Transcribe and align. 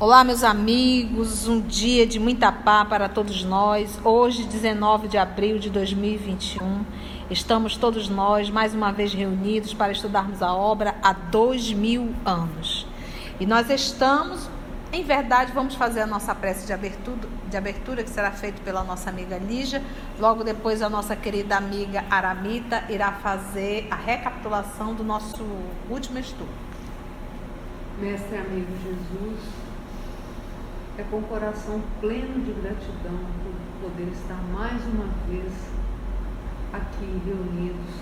Olá, 0.00 0.24
meus 0.24 0.42
amigos, 0.42 1.46
um 1.46 1.60
dia 1.60 2.04
de 2.04 2.18
muita 2.18 2.50
paz 2.50 2.88
para 2.88 3.08
todos 3.08 3.44
nós. 3.44 4.00
Hoje, 4.04 4.42
19 4.44 5.06
de 5.06 5.16
abril 5.16 5.60
de 5.60 5.70
2021, 5.70 6.84
estamos 7.30 7.76
todos 7.76 8.08
nós 8.08 8.50
mais 8.50 8.74
uma 8.74 8.90
vez 8.90 9.14
reunidos 9.14 9.72
para 9.72 9.92
estudarmos 9.92 10.42
a 10.42 10.52
obra 10.52 10.96
há 11.04 11.12
dois 11.12 11.72
mil 11.72 12.12
anos. 12.24 12.84
E 13.38 13.46
nós 13.46 13.70
estamos, 13.70 14.50
em 14.92 15.04
verdade, 15.04 15.52
vamos 15.52 15.76
fazer 15.76 16.00
a 16.00 16.06
nossa 16.06 16.34
prece 16.34 16.66
de 16.66 16.72
abertura, 16.72 17.37
de 17.48 17.56
abertura 17.56 18.04
que 18.04 18.10
será 18.10 18.30
feita 18.30 18.60
pela 18.62 18.84
nossa 18.84 19.10
amiga 19.10 19.38
Lígia. 19.38 19.82
Logo 20.18 20.44
depois, 20.44 20.82
a 20.82 20.88
nossa 20.88 21.16
querida 21.16 21.56
amiga 21.56 22.04
Aramita 22.10 22.84
irá 22.88 23.12
fazer 23.12 23.88
a 23.90 23.96
recapitulação 23.96 24.94
do 24.94 25.02
nosso 25.02 25.44
último 25.90 26.18
estudo. 26.18 26.48
Mestre 28.00 28.38
amigo 28.38 28.70
Jesus, 28.82 29.40
é 30.98 31.02
com 31.10 31.22
coração 31.22 31.82
pleno 32.00 32.44
de 32.44 32.52
gratidão 32.52 33.18
por 33.42 33.90
poder 33.90 34.08
estar 34.12 34.40
mais 34.52 34.80
uma 34.86 35.06
vez 35.28 35.52
aqui 36.72 37.20
reunidos 37.24 37.94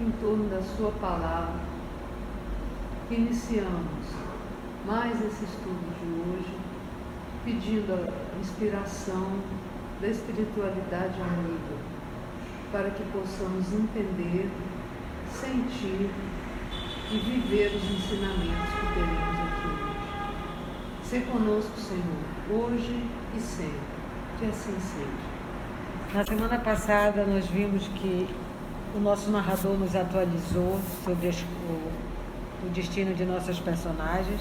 em 0.00 0.10
torno 0.20 0.48
da 0.48 0.60
Sua 0.62 0.90
palavra. 0.92 1.54
Iniciamos 3.10 4.06
mais 4.86 5.14
esse 5.24 5.44
estudo 5.44 5.94
de 6.00 6.20
hoje, 6.20 6.56
pedindo 7.44 7.92
a 7.92 8.21
inspiração 8.42 9.38
da 10.00 10.08
espiritualidade 10.08 11.20
amiga, 11.20 11.76
para 12.72 12.90
que 12.90 13.04
possamos 13.04 13.72
entender, 13.72 14.50
sentir 15.30 16.10
e 17.10 17.18
viver 17.18 17.68
os 17.68 17.84
ensinamentos 17.84 18.70
que 18.80 18.94
teremos 18.94 19.38
aqui 19.40 19.92
Ser 21.04 21.26
conosco, 21.26 21.78
Senhor, 21.78 22.64
hoje 22.64 23.04
e 23.36 23.40
sempre. 23.40 23.72
Que 24.38 24.46
assim 24.46 24.74
seja. 24.80 26.14
Na 26.14 26.24
semana 26.24 26.58
passada, 26.58 27.24
nós 27.26 27.46
vimos 27.46 27.86
que 27.88 28.26
o 28.96 28.98
nosso 28.98 29.30
narrador 29.30 29.78
nos 29.78 29.94
atualizou 29.94 30.80
sobre 31.04 31.28
o 31.28 32.70
destino 32.70 33.14
de 33.14 33.26
nossas 33.26 33.58
personagens. 33.60 34.40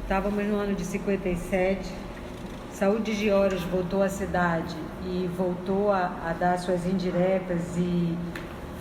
Estávamos 0.00 0.44
no 0.46 0.56
ano 0.56 0.74
de 0.74 0.84
57. 0.84 1.90
Saúde 2.74 3.14
de 3.14 3.30
voltou 3.70 4.02
à 4.02 4.08
cidade 4.08 4.74
e 5.04 5.30
voltou 5.38 5.92
a, 5.92 6.10
a 6.28 6.32
dar 6.32 6.58
suas 6.58 6.84
indiretas 6.84 7.76
e 7.76 8.18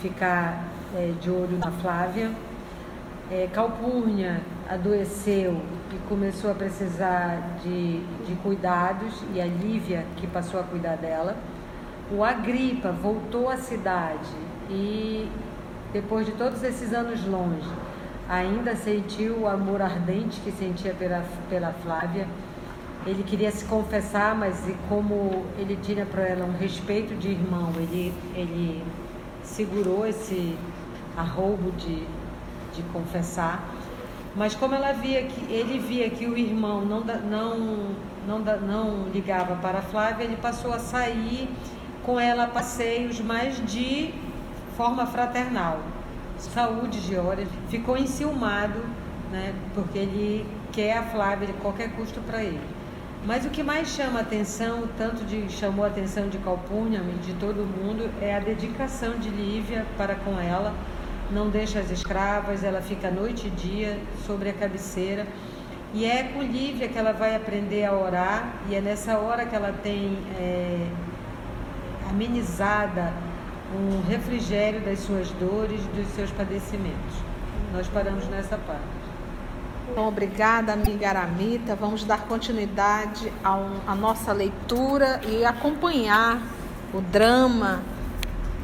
ficar 0.02 0.64
é, 0.96 1.14
de 1.22 1.30
olho 1.30 1.60
na 1.60 1.70
Flávia. 1.70 2.32
É, 3.30 3.48
Calpurnia 3.54 4.42
adoeceu 4.68 5.62
e 5.92 6.10
começou 6.10 6.50
a 6.50 6.56
precisar 6.56 7.60
de, 7.62 8.00
de 8.26 8.34
cuidados, 8.42 9.14
e 9.32 9.40
a 9.40 9.46
Lívia 9.46 10.04
que 10.18 10.26
passou 10.26 10.60
a 10.60 10.64
cuidar 10.64 10.96
dela. 10.98 11.36
O 12.12 12.24
Agripa 12.24 12.92
voltou 12.92 13.48
à 13.48 13.58
cidade 13.58 14.28
e, 14.72 15.30
depois 15.94 16.26
de 16.26 16.32
todos 16.32 16.64
esses 16.64 16.94
anos 16.94 17.24
longe, 17.28 17.70
ainda 18.28 18.76
sentiu 18.76 19.42
o 19.42 19.48
amor 19.48 19.84
ardente 19.84 20.42
que 20.42 20.52
sentia 20.52 20.96
pela, 20.96 21.24
pela 21.48 21.72
Flávia. 21.74 22.26
Ele 23.06 23.24
queria 23.24 23.52
se 23.52 23.66
confessar, 23.66 24.34
mas 24.34 24.58
como 24.88 25.46
ele 25.58 25.78
tinha 25.82 26.06
para 26.06 26.24
ela 26.24 26.46
um 26.46 26.58
respeito 26.58 27.14
de 27.16 27.30
irmão, 27.30 27.72
ele, 27.76 28.14
ele 28.34 28.84
segurou 29.44 30.08
esse 30.08 30.56
arrobo 31.18 31.72
de, 31.72 32.06
de 32.74 32.82
confessar. 32.94 33.62
Mas 34.36 34.56
como 34.56 34.74
ela 34.74 34.94
via 34.94 35.24
que 35.24 35.54
ele 35.54 35.80
via 35.80 36.10
que 36.10 36.26
o 36.26 36.38
irmão 36.38 36.84
não 36.84 37.02
não 37.02 37.96
não 38.26 38.40
não 38.40 39.10
ligava 39.10 39.56
para 39.58 39.80
a 39.80 39.82
Flávia, 39.82 40.24
ele 40.24 40.38
passou 40.38 40.74
a 40.74 40.80
sair 40.80 41.50
com 42.04 42.20
ela 42.20 42.46
a 42.46 42.48
passeios 42.48 43.20
mais 43.20 43.64
de 43.66 44.14
forma 44.76 45.06
fraternal. 45.06 45.80
Saúde 46.40 47.00
de 47.02 47.16
horas 47.16 47.48
ficou 47.70 47.96
enciumado, 47.96 48.80
né? 49.32 49.54
Porque 49.76 50.00
ele 50.00 50.46
quer 50.72 50.98
a 50.98 51.04
Flávia 51.04 51.48
de 51.48 51.54
qualquer 51.54 51.92
custo 51.96 52.20
para 52.22 52.44
ele. 52.44 52.60
Mas 53.26 53.46
o 53.46 53.50
que 53.50 53.64
mais 53.64 53.88
chama 53.88 54.20
atenção, 54.20 54.90
tanto 54.98 55.24
de 55.24 55.50
chamou 55.50 55.86
a 55.86 55.88
atenção 55.88 56.28
de 56.28 56.38
Calpurnia 56.40 57.00
e 57.00 57.26
de 57.26 57.34
todo 57.36 57.66
mundo, 57.66 58.12
é 58.22 58.36
a 58.36 58.40
dedicação 58.40 59.18
de 59.18 59.30
Lívia 59.30 59.86
para 59.98 60.16
com 60.16 60.40
ela 60.40 60.74
não 61.34 61.50
deixa 61.50 61.80
as 61.80 61.90
escravas, 61.90 62.64
ela 62.64 62.82
fica 62.82 63.10
noite 63.10 63.48
e 63.48 63.50
dia 63.50 64.00
sobre 64.26 64.50
a 64.50 64.54
cabeceira. 64.54 65.26
E 65.94 66.06
é 66.06 66.24
com 66.24 66.42
Lívia 66.42 66.88
que 66.88 66.98
ela 66.98 67.12
vai 67.12 67.36
aprender 67.36 67.86
a 67.86 67.94
orar, 67.94 68.54
e 68.70 68.76
é 68.76 68.82
nessa 68.82 69.18
hora 69.18 69.46
que 69.46 69.56
ela 69.56 69.74
tem 69.84 70.18
é, 70.40 70.88
amenizada 72.10 73.14
um 73.76 74.08
refrigério 74.08 74.82
das 74.82 75.00
suas 75.00 75.30
dores, 75.32 75.82
dos 75.96 76.08
seus 76.16 76.32
padecimentos. 76.32 77.16
Nós 77.74 77.88
paramos 77.88 78.28
nessa 78.28 78.58
parte. 78.58 79.03
Bom, 79.96 80.08
obrigada, 80.08 80.74
amiga 80.74 81.10
Aramita. 81.10 81.76
Vamos 81.76 82.04
dar 82.04 82.22
continuidade 82.22 83.32
à 83.44 83.94
nossa 83.94 84.34
leitura 84.34 85.22
e 85.30 85.46
acompanhar 85.46 86.42
o 86.92 87.00
drama 87.00 87.84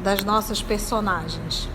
das 0.02 0.24
nossas 0.24 0.60
personagens. 0.60 1.68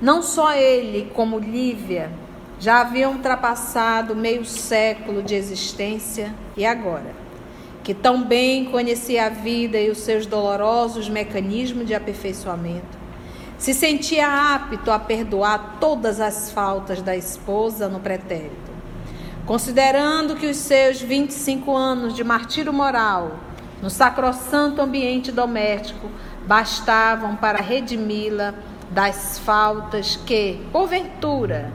Não 0.00 0.22
só 0.22 0.52
ele, 0.52 1.10
como 1.14 1.40
Lívia, 1.40 2.12
já 2.60 2.82
haviam 2.82 3.14
ultrapassado 3.14 4.14
meio 4.14 4.44
século 4.44 5.20
de 5.20 5.34
existência 5.34 6.32
e 6.56 6.64
agora, 6.64 7.12
que 7.82 7.92
tão 7.92 8.22
bem 8.22 8.66
conhecia 8.66 9.26
a 9.26 9.30
vida 9.30 9.78
e 9.78 9.90
os 9.90 9.98
seus 9.98 10.26
dolorosos 10.26 11.08
mecanismos 11.08 11.88
de 11.88 11.94
aperfeiçoamento, 11.94 13.03
se 13.64 13.72
sentia 13.72 14.28
apto 14.54 14.90
a 14.90 14.98
perdoar 14.98 15.78
todas 15.80 16.20
as 16.20 16.50
faltas 16.50 17.00
da 17.00 17.16
esposa 17.16 17.88
no 17.88 17.98
pretérito. 17.98 18.70
Considerando 19.46 20.36
que 20.36 20.46
os 20.46 20.58
seus 20.58 21.00
25 21.00 21.74
anos 21.74 22.12
de 22.12 22.22
martírio 22.22 22.74
moral 22.74 23.38
no 23.80 23.88
sacrossanto 23.88 24.82
ambiente 24.82 25.32
doméstico 25.32 26.10
bastavam 26.46 27.36
para 27.36 27.62
redimi-la 27.62 28.52
das 28.90 29.38
faltas 29.38 30.14
que, 30.14 30.60
porventura, 30.70 31.72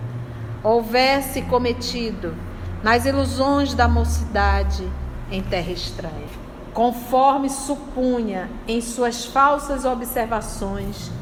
houvesse 0.64 1.42
cometido 1.42 2.36
nas 2.84 3.08
ilusões 3.08 3.74
da 3.74 3.88
mocidade 3.88 4.88
em 5.32 5.42
terra 5.42 5.72
estranha, 5.72 6.28
conforme 6.72 7.50
supunha 7.50 8.48
em 8.68 8.80
suas 8.80 9.26
falsas 9.26 9.86
observações, 9.86 11.18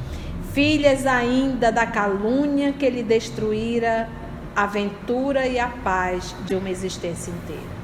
filhas 0.58 1.06
ainda 1.06 1.72
da 1.72 1.86
calúnia 1.86 2.74
que 2.74 2.90
lhe 2.90 3.04
destruíra 3.04 4.10
a 4.56 4.66
ventura 4.66 5.46
e 5.46 5.60
a 5.60 5.68
paz 5.68 6.36
de 6.48 6.56
uma 6.56 6.68
existência 6.68 7.30
inteira. 7.30 7.78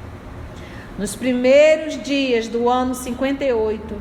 Nos 0.97 1.15
primeiros 1.15 2.01
dias 2.01 2.47
do 2.47 2.67
ano 2.67 2.95
58, 2.95 3.95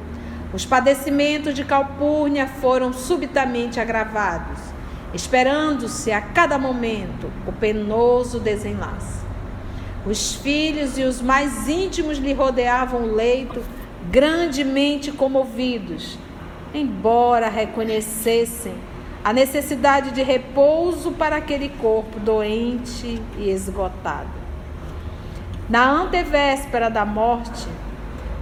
os 0.55 0.65
padecimentos 0.65 1.53
de 1.53 1.67
Calpurnia 1.67 2.47
foram 2.47 2.95
subitamente 2.95 3.79
agravados, 3.79 4.59
esperando-se 5.13 6.11
a 6.11 6.23
cada 6.23 6.57
momento 6.57 7.31
o 7.47 7.53
penoso 7.53 8.41
desenlace. 8.41 9.21
Os 10.07 10.35
filhos 10.37 10.97
e 10.97 11.03
os 11.03 11.21
mais 11.21 11.69
íntimos 11.69 12.17
lhe 12.17 12.33
rodeavam 12.33 13.03
o 13.03 13.15
leito, 13.15 13.63
grandemente 14.11 15.13
comovidos, 15.13 16.17
embora 16.75 17.49
reconhecessem 17.49 18.75
a 19.25 19.33
necessidade 19.33 20.11
de 20.11 20.23
repouso 20.23 21.13
para 21.13 21.37
aquele 21.37 21.69
corpo 21.69 22.19
doente 22.19 23.23
e 23.39 23.51
esgotado. 23.51 24.31
Na 25.69 25.89
antevéspera 25.89 26.91
da 26.91 27.05
morte, 27.05 27.69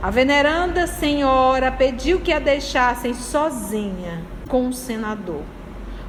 a 0.03 0.11
veneranda 0.11 0.87
senhora 0.87 1.71
pediu 1.71 2.21
que 2.21 2.33
a 2.33 2.39
deixassem 2.39 3.13
sozinha 3.13 4.23
com 4.49 4.69
o 4.69 4.73
senador 4.73 5.43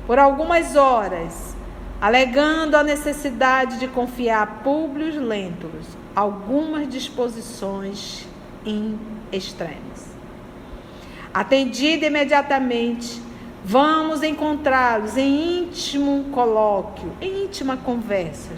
por 0.07 0.17
algumas 0.17 0.75
horas, 0.75 1.55
alegando 1.99 2.75
a 2.75 2.83
necessidade 2.83 3.77
de 3.77 3.87
confiar 3.87 4.41
a 4.41 4.47
Públio 4.47 5.21
Lentulus 5.21 5.87
algumas 6.15 6.89
disposições 6.89 8.25
extremas. 9.31 9.90
Atendida 11.33 12.07
imediatamente, 12.07 13.21
vamos 13.63 14.21
encontrá-los 14.21 15.15
em 15.15 15.63
íntimo 15.63 16.25
colóquio, 16.25 17.13
em 17.21 17.45
íntima 17.45 17.77
conversa, 17.77 18.51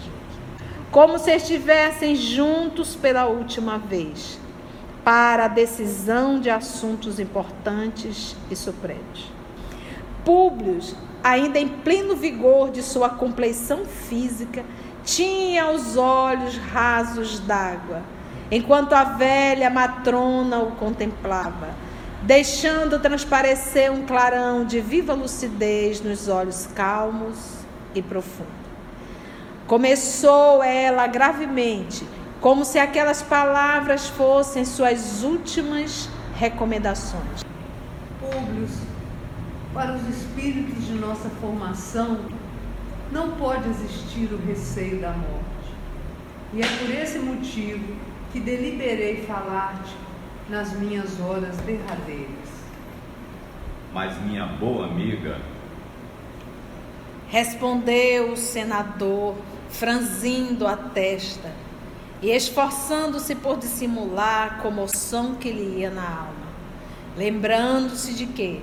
como 0.90 1.16
se 1.16 1.30
estivessem 1.30 2.16
juntos 2.16 2.96
pela 2.96 3.26
última 3.26 3.78
vez, 3.78 4.40
para 5.04 5.44
a 5.44 5.48
decisão 5.48 6.40
de 6.40 6.50
assuntos 6.50 7.20
importantes 7.20 8.34
e 8.50 8.56
supremos. 8.56 9.30
Públio, 10.24 10.80
ainda 11.22 11.60
em 11.60 11.68
pleno 11.68 12.16
vigor 12.16 12.72
de 12.72 12.82
sua 12.82 13.08
compleição 13.08 13.84
física, 13.84 14.64
tinha 15.04 15.70
os 15.70 15.96
olhos 15.96 16.56
rasos 16.56 17.38
d'água, 17.38 18.02
enquanto 18.50 18.94
a 18.94 19.04
velha 19.04 19.70
matrona 19.70 20.58
o 20.58 20.72
contemplava, 20.72 21.84
deixando 22.26 22.98
transparecer 22.98 23.92
um 23.92 24.06
clarão 24.06 24.64
de 24.64 24.80
viva 24.80 25.12
lucidez 25.12 26.00
nos 26.00 26.26
olhos 26.26 26.66
calmos 26.74 27.36
e 27.94 28.00
profundos. 28.00 28.64
Começou 29.66 30.62
ela 30.62 31.06
gravemente, 31.06 32.06
como 32.40 32.64
se 32.64 32.78
aquelas 32.78 33.22
palavras 33.22 34.08
fossem 34.08 34.64
suas 34.64 35.22
últimas 35.22 36.08
recomendações. 36.34 37.44
Públios, 38.18 38.70
para 39.74 39.92
os 39.92 40.08
espíritos 40.08 40.86
de 40.86 40.94
nossa 40.94 41.28
formação, 41.42 42.20
não 43.12 43.32
pode 43.32 43.68
existir 43.68 44.32
o 44.32 44.38
receio 44.46 44.98
da 44.98 45.10
morte. 45.10 45.74
E 46.54 46.62
é 46.62 46.66
por 46.66 46.90
esse 46.90 47.18
motivo 47.18 47.96
que 48.32 48.40
deliberei 48.40 49.24
falar-te 49.26 50.03
nas 50.48 50.72
minhas 50.72 51.20
horas 51.20 51.56
derradeiras. 51.58 52.48
Mas 53.92 54.20
minha 54.22 54.46
boa 54.46 54.86
amiga, 54.86 55.40
respondeu 57.28 58.32
o 58.32 58.36
senador, 58.36 59.34
franzindo 59.70 60.66
a 60.66 60.76
testa 60.76 61.50
e 62.22 62.30
esforçando-se 62.30 63.34
por 63.34 63.58
dissimular 63.58 64.46
a 64.46 64.62
comoção 64.62 65.34
que 65.34 65.50
lhe 65.50 65.80
ia 65.80 65.90
na 65.90 66.08
alma, 66.08 66.46
lembrando-se 67.16 68.14
de 68.14 68.26
que, 68.26 68.62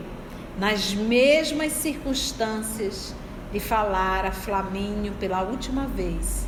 nas 0.58 0.94
mesmas 0.94 1.74
circunstâncias, 1.74 3.14
de 3.52 3.60
falar 3.60 4.26
a 4.26 4.32
Flamínio 4.32 5.14
pela 5.20 5.42
última 5.42 5.86
vez, 5.86 6.48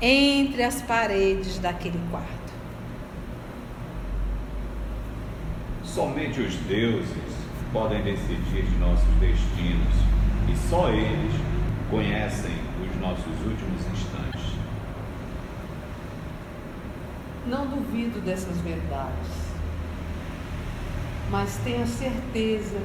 entre 0.00 0.62
as 0.62 0.80
paredes 0.82 1.58
daquele 1.58 2.00
quarto. 2.10 2.45
Somente 5.96 6.42
os 6.42 6.54
deuses 6.68 7.08
podem 7.72 8.02
decidir 8.02 8.64
de 8.64 8.76
nossos 8.76 9.08
destinos. 9.18 9.94
E 10.46 10.68
só 10.68 10.90
eles 10.90 11.32
conhecem 11.90 12.52
os 12.84 13.00
nossos 13.00 13.24
últimos 13.24 13.80
instantes. 13.94 14.58
Não 17.46 17.66
duvido 17.66 18.20
dessas 18.20 18.58
verdades, 18.58 19.30
mas 21.30 21.56
tenho 21.64 21.86
certeza 21.86 22.78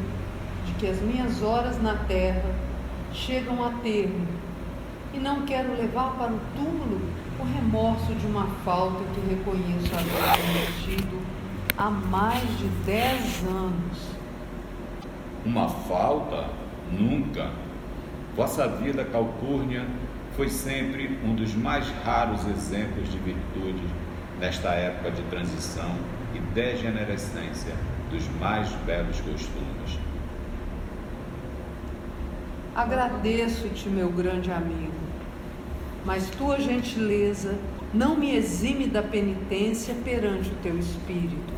de 0.65 0.71
que 0.75 0.87
as 0.87 1.01
minhas 1.01 1.43
horas 1.43 1.81
na 1.81 1.95
terra 2.07 2.55
chegam 3.11 3.61
a 3.65 3.71
termo. 3.83 4.25
E 5.13 5.19
não 5.19 5.41
quero 5.41 5.73
levar 5.73 6.11
para 6.11 6.31
o 6.31 6.39
túmulo 6.55 7.01
o 7.41 7.43
remorso 7.43 8.15
de 8.15 8.25
uma 8.25 8.47
falta 8.63 9.03
que 9.13 9.35
reconheço 9.35 9.93
haver 9.93 10.85
cometido 10.87 11.40
há 11.77 11.89
mais 11.89 12.41
de 12.57 12.67
dez 12.85 13.43
anos. 13.47 13.97
Uma 15.45 15.69
falta? 15.69 16.49
Nunca. 16.91 17.49
Vossa 18.35 18.67
vida 18.67 19.03
calpurnia 19.05 19.85
foi 20.35 20.49
sempre 20.49 21.19
um 21.23 21.35
dos 21.35 21.53
mais 21.53 21.89
raros 22.03 22.45
exemplos 22.47 23.09
de 23.11 23.17
virtude 23.17 23.83
nesta 24.39 24.69
época 24.69 25.11
de 25.11 25.21
transição 25.23 25.95
e 26.33 26.39
degenerescência 26.39 27.73
dos 28.09 28.27
mais 28.39 28.69
belos 28.85 29.19
costumes. 29.21 29.99
Agradeço-te, 32.75 33.89
meu 33.89 34.09
grande 34.09 34.51
amigo, 34.51 34.93
mas 36.05 36.29
tua 36.29 36.59
gentileza 36.59 37.57
não 37.93 38.15
me 38.15 38.33
exime 38.33 38.87
da 38.87 39.03
penitência 39.03 39.93
perante 40.05 40.49
o 40.49 40.55
teu 40.63 40.77
espírito, 40.79 41.53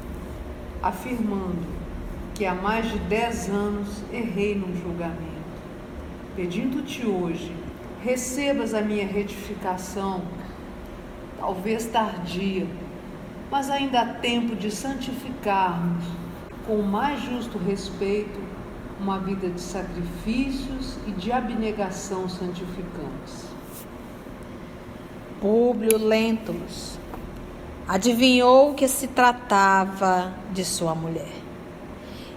afirmando 0.84 1.66
que 2.36 2.46
há 2.46 2.54
mais 2.54 2.92
de 2.92 3.00
dez 3.00 3.50
anos 3.50 4.04
errei 4.12 4.54
num 4.54 4.76
julgamento. 4.76 5.24
Pedindo-te 6.36 7.08
hoje, 7.08 7.56
recebas 8.04 8.74
a 8.74 8.82
minha 8.82 9.08
retificação, 9.08 10.22
talvez 11.40 11.86
tardia, 11.86 12.68
mas 13.50 13.70
ainda 13.70 14.02
há 14.02 14.06
tempo 14.16 14.56
de 14.56 14.70
santificarmos 14.70 16.04
com 16.68 16.76
o 16.76 16.84
mais 16.84 17.22
justo 17.22 17.58
respeito 17.58 18.42
uma 19.00 19.20
vida 19.20 19.50
de 19.50 19.62
sacrifícios 19.62 20.98
e 21.08 21.12
de 21.12 21.32
abnegação 21.32 22.28
santificantes. 22.28 23.48
Públio 25.40 25.98
Lentulus 25.98 26.98
adivinhou 27.88 28.74
que 28.74 28.88
se 28.88 29.08
tratava 29.08 30.34
de 30.52 30.64
sua 30.64 30.96
mulher. 30.96 31.34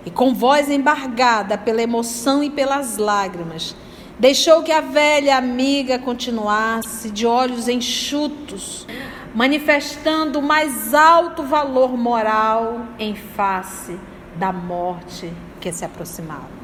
E 0.04 0.10
com 0.10 0.34
voz 0.34 0.70
embargada 0.70 1.58
pela 1.58 1.82
emoção 1.82 2.42
e 2.42 2.50
pelas 2.50 2.96
lágrimas, 2.96 3.74
deixou 4.18 4.62
que 4.62 4.72
a 4.72 4.80
velha 4.80 5.36
amiga 5.36 5.98
continuasse 5.98 7.10
de 7.10 7.26
olhos 7.26 7.68
enxutos, 7.68 8.86
manifestando 9.34 10.38
o 10.38 10.42
mais 10.42 10.94
alto 10.94 11.42
valor 11.42 11.96
moral 11.96 12.86
em 12.98 13.14
face 13.14 13.98
da 14.36 14.52
morte 14.52 15.32
que 15.60 15.72
se 15.72 15.84
aproximava. 15.84 16.56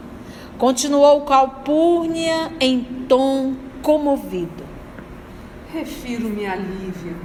Continuou 0.57 1.23
Calpurnia 1.23 2.53
em 2.61 2.85
tom 3.09 3.55
comovido. 3.83 4.65
Refiro-me 5.73 6.47
a 6.47 6.55
Lívia, 6.55 7.17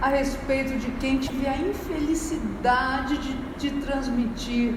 a 0.00 0.08
respeito 0.08 0.78
de 0.78 0.90
quem 0.92 1.18
tive 1.18 1.46
a 1.46 1.56
infelicidade 1.56 3.18
de, 3.18 3.34
de 3.58 3.70
transmitir 3.82 4.74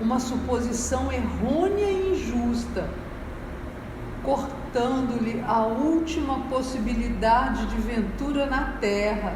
uma 0.00 0.20
suposição 0.20 1.10
errônea 1.10 1.90
e 1.90 2.12
injusta, 2.12 2.88
cortando-lhe 4.22 5.42
a 5.46 5.60
última 5.62 6.40
possibilidade 6.50 7.64
de 7.66 7.76
ventura 7.76 8.44
na 8.44 8.72
terra. 8.78 9.34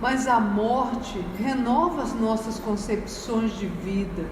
Mas 0.00 0.26
a 0.26 0.38
morte 0.38 1.24
renova 1.38 2.02
as 2.02 2.12
nossas 2.12 2.58
concepções 2.58 3.52
de 3.52 3.66
vida 3.66 4.26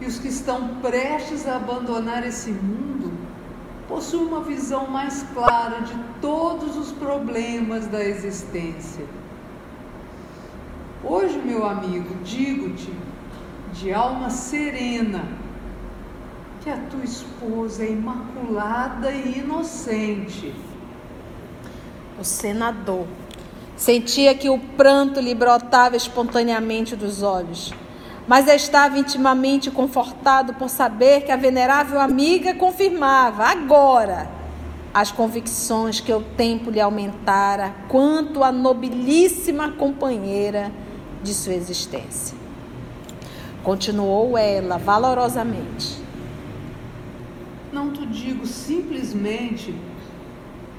e 0.00 0.06
os 0.06 0.18
que 0.18 0.28
estão 0.28 0.76
prestes 0.80 1.48
a 1.48 1.56
abandonar 1.56 2.24
esse 2.24 2.50
mundo 2.50 3.17
possuem 3.88 4.26
uma 4.26 4.42
visão 4.42 4.86
mais 4.86 5.24
clara 5.34 5.80
de 5.80 5.94
todos 6.20 6.76
os 6.76 6.92
problemas 6.92 7.86
da 7.86 8.04
existência. 8.04 9.04
Hoje, 11.02 11.38
meu 11.38 11.66
amigo, 11.66 12.14
digo-te, 12.22 12.92
de 13.72 13.92
alma 13.92 14.28
serena, 14.28 15.24
que 16.62 16.68
a 16.68 16.76
tua 16.90 17.04
esposa 17.04 17.82
é 17.82 17.90
imaculada 17.90 19.10
e 19.10 19.38
inocente. 19.38 20.54
O 22.20 22.24
senador 22.24 23.06
sentia 23.76 24.34
que 24.34 24.50
o 24.50 24.58
pranto 24.58 25.20
lhe 25.20 25.34
brotava 25.34 25.96
espontaneamente 25.96 26.94
dos 26.94 27.22
olhos 27.22 27.72
mas 28.28 28.46
estava 28.46 28.98
intimamente 28.98 29.70
confortado 29.70 30.52
por 30.54 30.68
saber 30.68 31.22
que 31.22 31.32
a 31.32 31.36
venerável 31.36 31.98
amiga 31.98 32.54
confirmava 32.54 33.44
agora 33.44 34.30
as 34.92 35.10
convicções 35.10 36.00
que 36.00 36.12
o 36.12 36.20
tempo 36.20 36.70
lhe 36.70 36.80
aumentara 36.80 37.74
quanto 37.88 38.44
à 38.44 38.52
nobilíssima 38.52 39.72
companheira 39.72 40.70
de 41.22 41.32
sua 41.32 41.54
existência. 41.54 42.36
Continuou 43.62 44.36
ela 44.36 44.76
valorosamente. 44.76 45.96
Não 47.72 47.90
te 47.90 48.04
digo 48.04 48.46
simplesmente 48.46 49.74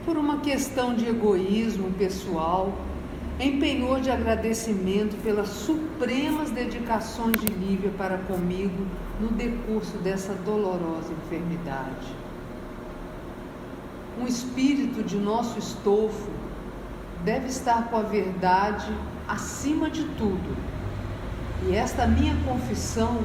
por 0.05 0.17
uma 0.17 0.37
questão 0.39 0.93
de 0.93 1.07
egoísmo 1.07 1.91
pessoal 1.91 2.73
em 3.39 3.57
penhor 3.57 4.01
de 4.01 4.11
agradecimento 4.11 5.15
pelas 5.23 5.47
supremas 5.47 6.51
dedicações 6.51 7.39
de 7.39 7.47
Lívia 7.47 7.89
para 7.97 8.17
comigo 8.17 8.85
no 9.19 9.29
decurso 9.29 9.97
dessa 9.99 10.33
dolorosa 10.33 11.13
enfermidade. 11.25 12.13
Um 14.21 14.27
espírito 14.27 15.01
de 15.01 15.15
nosso 15.15 15.57
estofo 15.57 16.29
deve 17.23 17.47
estar 17.47 17.89
com 17.89 17.95
a 17.95 18.01
verdade 18.01 18.93
acima 19.25 19.89
de 19.89 20.03
tudo. 20.17 20.57
E 21.65 21.75
esta 21.75 22.05
minha 22.05 22.35
confissão 22.45 23.21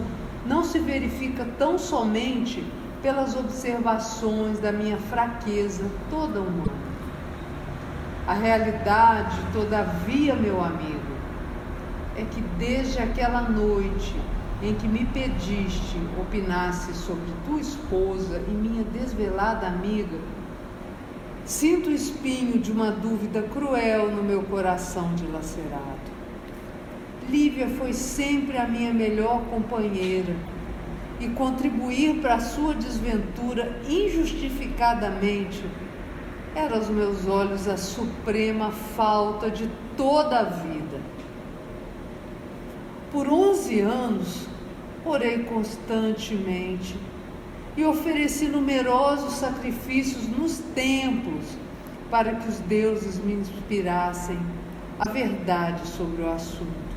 não 0.47 0.63
se 0.63 0.79
verifica 0.79 1.45
tão 1.59 1.77
somente 1.77 2.65
pelas 3.03 3.35
observações 3.35 4.61
da 4.61 4.71
minha 4.71 4.97
fraqueza 4.97 5.85
toda 6.09 6.41
humana 6.41 6.84
A 8.27 8.33
realidade, 8.33 9.37
todavia, 9.53 10.35
meu 10.35 10.65
amigo, 10.65 11.15
é 12.17 12.25
que 12.25 12.41
desde 12.59 12.99
aquela 12.99 13.43
noite 13.43 14.15
em 14.63 14.75
que 14.75 14.89
me 14.89 15.05
pediste 15.05 15.99
opinasse 16.19 16.95
sobre 16.95 17.27
tua 17.47 17.61
esposa 17.61 18.41
e 18.49 18.51
minha 18.51 18.83
desvelada 18.83 19.67
amiga, 19.67 20.17
sinto 21.45 21.91
o 21.91 21.93
espinho 21.93 22.59
de 22.59 22.73
uma 22.73 22.91
dúvida 22.91 23.43
cruel 23.43 24.11
no 24.11 24.23
meu 24.23 24.43
coração 24.45 25.15
dilacerado. 25.15 26.15
Lívia 27.29 27.69
foi 27.69 27.93
sempre 27.93 28.57
a 28.57 28.67
minha 28.67 28.95
melhor 28.95 29.43
companheira 29.51 30.35
e 31.21 31.29
contribuir 31.29 32.23
para 32.23 32.37
a 32.37 32.41
sua 32.41 32.75
desventura 32.75 33.81
injustificadamente 33.87 35.63
era 36.55 36.77
aos 36.77 36.89
meus 36.89 37.27
olhos 37.27 37.67
a 37.67 37.77
suprema 37.77 38.71
falta 38.71 39.51
de 39.51 39.69
toda 39.97 40.39
a 40.39 40.45
vida. 40.45 41.01
Por 43.11 43.29
11 43.29 43.81
anos, 43.81 44.47
orei 45.05 45.43
constantemente 45.45 46.97
e 47.77 47.85
ofereci 47.85 48.47
numerosos 48.47 49.35
sacrifícios 49.35 50.29
nos 50.29 50.59
templos 50.75 51.45
para 52.09 52.37
que 52.37 52.49
os 52.49 52.61
deuses 52.61 53.19
me 53.19 53.35
inspirassem 53.35 54.39
a 54.99 55.11
verdade 55.11 55.87
sobre 55.89 56.23
o 56.23 56.31
assunto. 56.31 56.95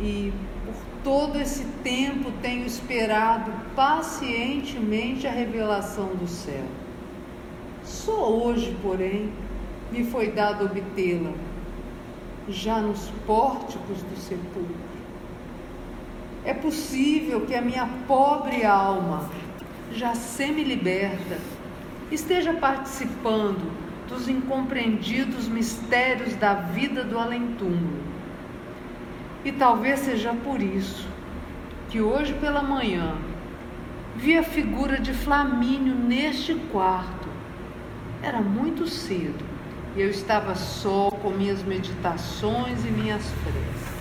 E 0.00 0.32
por 0.64 0.74
todo 1.04 1.38
esse 1.38 1.64
tempo 1.84 2.32
tenho 2.40 2.64
esperado 2.64 3.52
pacientemente 3.76 5.26
a 5.26 5.30
revelação 5.30 6.14
do 6.14 6.26
céu. 6.26 6.81
Só 7.92 8.32
hoje, 8.32 8.74
porém, 8.80 9.30
me 9.92 10.02
foi 10.02 10.32
dado 10.32 10.64
obtê-la 10.64 11.30
já 12.48 12.78
nos 12.78 13.12
pórticos 13.26 14.02
do 14.02 14.16
sepulcro. 14.16 14.74
É 16.42 16.54
possível 16.54 17.42
que 17.42 17.54
a 17.54 17.60
minha 17.60 17.86
pobre 18.08 18.64
alma, 18.64 19.28
já 19.92 20.14
semi-liberta, 20.14 21.38
esteja 22.10 22.54
participando 22.54 23.70
dos 24.08 24.26
incompreendidos 24.26 25.46
mistérios 25.46 26.34
da 26.34 26.54
vida 26.54 27.04
do 27.04 27.18
além-túmulo. 27.18 28.02
E 29.44 29.52
talvez 29.52 30.00
seja 30.00 30.32
por 30.32 30.62
isso 30.62 31.06
que 31.90 32.00
hoje 32.00 32.32
pela 32.40 32.62
manhã 32.62 33.14
vi 34.16 34.36
a 34.38 34.42
figura 34.42 34.98
de 34.98 35.12
Flamínio 35.12 35.94
neste 35.94 36.54
quarto. 36.72 37.21
Era 38.22 38.40
muito 38.40 38.86
cedo 38.86 39.44
e 39.96 40.00
eu 40.00 40.08
estava 40.08 40.54
só 40.54 41.10
com 41.10 41.30
minhas 41.30 41.62
meditações 41.64 42.84
e 42.84 42.88
minhas 42.88 43.22
preces. 43.42 43.92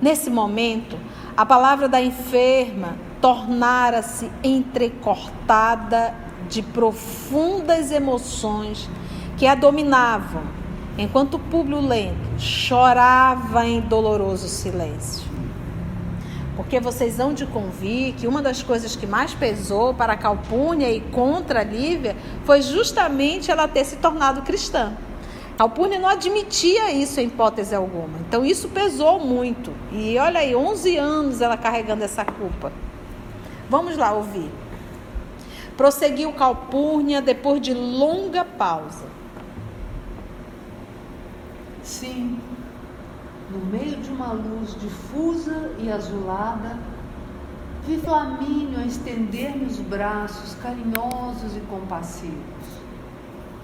Nesse 0.00 0.30
momento, 0.30 0.96
a 1.36 1.44
palavra 1.44 1.88
da 1.88 2.00
enferma 2.00 2.96
tornara-se 3.20 4.30
entrecortada 4.44 6.14
de 6.48 6.62
profundas 6.62 7.90
emoções 7.90 8.88
que 9.36 9.46
a 9.46 9.54
dominavam, 9.54 10.42
enquanto 10.96 11.38
Públio 11.38 11.80
Lento 11.80 12.38
chorava 12.38 13.66
em 13.66 13.80
doloroso 13.80 14.48
silêncio. 14.48 15.29
Porque 16.60 16.78
vocês 16.78 17.18
hão 17.18 17.32
de 17.32 17.46
convir 17.46 18.12
que 18.16 18.26
uma 18.26 18.42
das 18.42 18.62
coisas 18.62 18.94
que 18.94 19.06
mais 19.06 19.32
pesou 19.32 19.94
para 19.94 20.14
Calpurnia 20.14 20.90
e 20.90 21.00
contra 21.00 21.62
Lívia 21.62 22.14
foi 22.44 22.60
justamente 22.60 23.50
ela 23.50 23.66
ter 23.66 23.82
se 23.82 23.96
tornado 23.96 24.42
cristã. 24.42 24.92
Alpurnia 25.58 25.98
não 25.98 26.06
admitia 26.06 26.92
isso 26.92 27.18
em 27.18 27.28
hipótese 27.28 27.74
alguma. 27.74 28.18
Então 28.28 28.44
isso 28.44 28.68
pesou 28.68 29.18
muito. 29.18 29.72
E 29.90 30.18
olha 30.18 30.40
aí, 30.40 30.54
11 30.54 30.98
anos 30.98 31.40
ela 31.40 31.56
carregando 31.56 32.04
essa 32.04 32.26
culpa. 32.26 32.70
Vamos 33.70 33.96
lá 33.96 34.12
ouvir. 34.12 34.50
Prosseguiu 35.78 36.30
Calpurnia 36.34 37.22
depois 37.22 37.62
de 37.62 37.72
longa 37.72 38.44
pausa. 38.44 39.06
Sim, 41.82 42.38
no 43.50 43.66
meio 43.66 43.96
de 43.96 44.10
uma 44.10 44.32
luz 44.32 44.76
difusa 44.80 45.72
e 45.78 45.90
azulada, 45.90 46.78
vi 47.84 47.98
Flamínio 47.98 48.78
a 48.78 48.86
estender-me 48.86 49.66
os 49.66 49.78
braços 49.78 50.54
carinhosos 50.62 51.56
e 51.56 51.60
compassivos. 51.68 52.80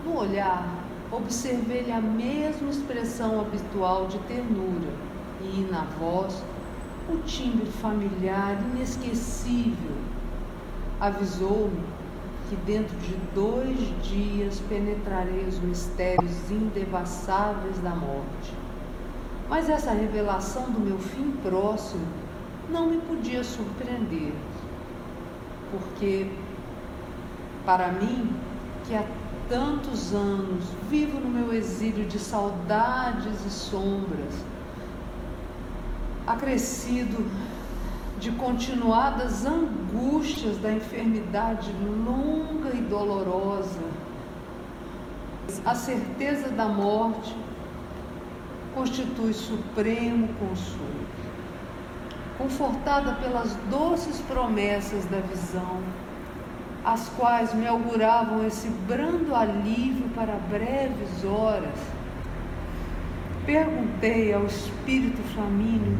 No 0.04 0.18
olhar, 0.18 0.66
observei-lhe 1.12 1.92
a 1.92 2.00
mesma 2.00 2.68
expressão 2.70 3.40
habitual 3.40 4.08
de 4.08 4.18
ternura 4.20 4.92
e, 5.40 5.68
na 5.70 5.82
voz, 6.00 6.42
o 7.08 7.18
timbre 7.18 7.66
familiar 7.66 8.56
inesquecível. 8.72 9.96
Avisou-me 11.00 11.84
que 12.48 12.56
dentro 12.56 12.96
de 12.98 13.14
dois 13.34 13.78
dias 14.02 14.60
penetrarei 14.68 15.44
os 15.46 15.58
mistérios 15.60 16.50
indevassáveis 16.50 17.78
da 17.78 17.90
morte. 17.90 18.65
Mas 19.48 19.68
essa 19.68 19.92
revelação 19.92 20.70
do 20.70 20.80
meu 20.80 20.98
fim 20.98 21.32
próximo 21.42 22.06
não 22.68 22.86
me 22.86 22.98
podia 22.98 23.44
surpreender, 23.44 24.32
porque, 25.70 26.28
para 27.64 27.88
mim, 27.88 28.34
que 28.84 28.94
a 28.94 29.04
tantos 29.48 30.12
anos, 30.12 30.64
vivo 30.90 31.20
no 31.20 31.28
meu 31.28 31.52
exílio 31.52 32.04
de 32.06 32.18
saudades 32.18 33.44
e 33.46 33.50
sombras, 33.50 34.34
acrescido 36.26 37.24
de 38.18 38.32
continuadas 38.32 39.46
angústias 39.46 40.58
da 40.58 40.72
enfermidade 40.72 41.70
longa 42.04 42.74
e 42.74 42.80
dolorosa, 42.80 43.84
a 45.64 45.74
certeza 45.74 46.48
da 46.48 46.66
morte 46.66 47.36
constitui 48.76 49.32
supremo 49.32 50.28
consolo. 50.38 51.06
Confortada 52.36 53.14
pelas 53.14 53.56
doces 53.70 54.20
promessas 54.28 55.06
da 55.06 55.20
visão, 55.20 55.80
as 56.84 57.08
quais 57.16 57.54
me 57.54 57.66
auguravam 57.66 58.46
esse 58.46 58.68
brando 58.86 59.34
alívio 59.34 60.10
para 60.10 60.34
breves 60.50 61.24
horas, 61.24 61.80
perguntei 63.46 64.34
ao 64.34 64.44
espírito 64.44 65.22
flamíneo 65.32 65.96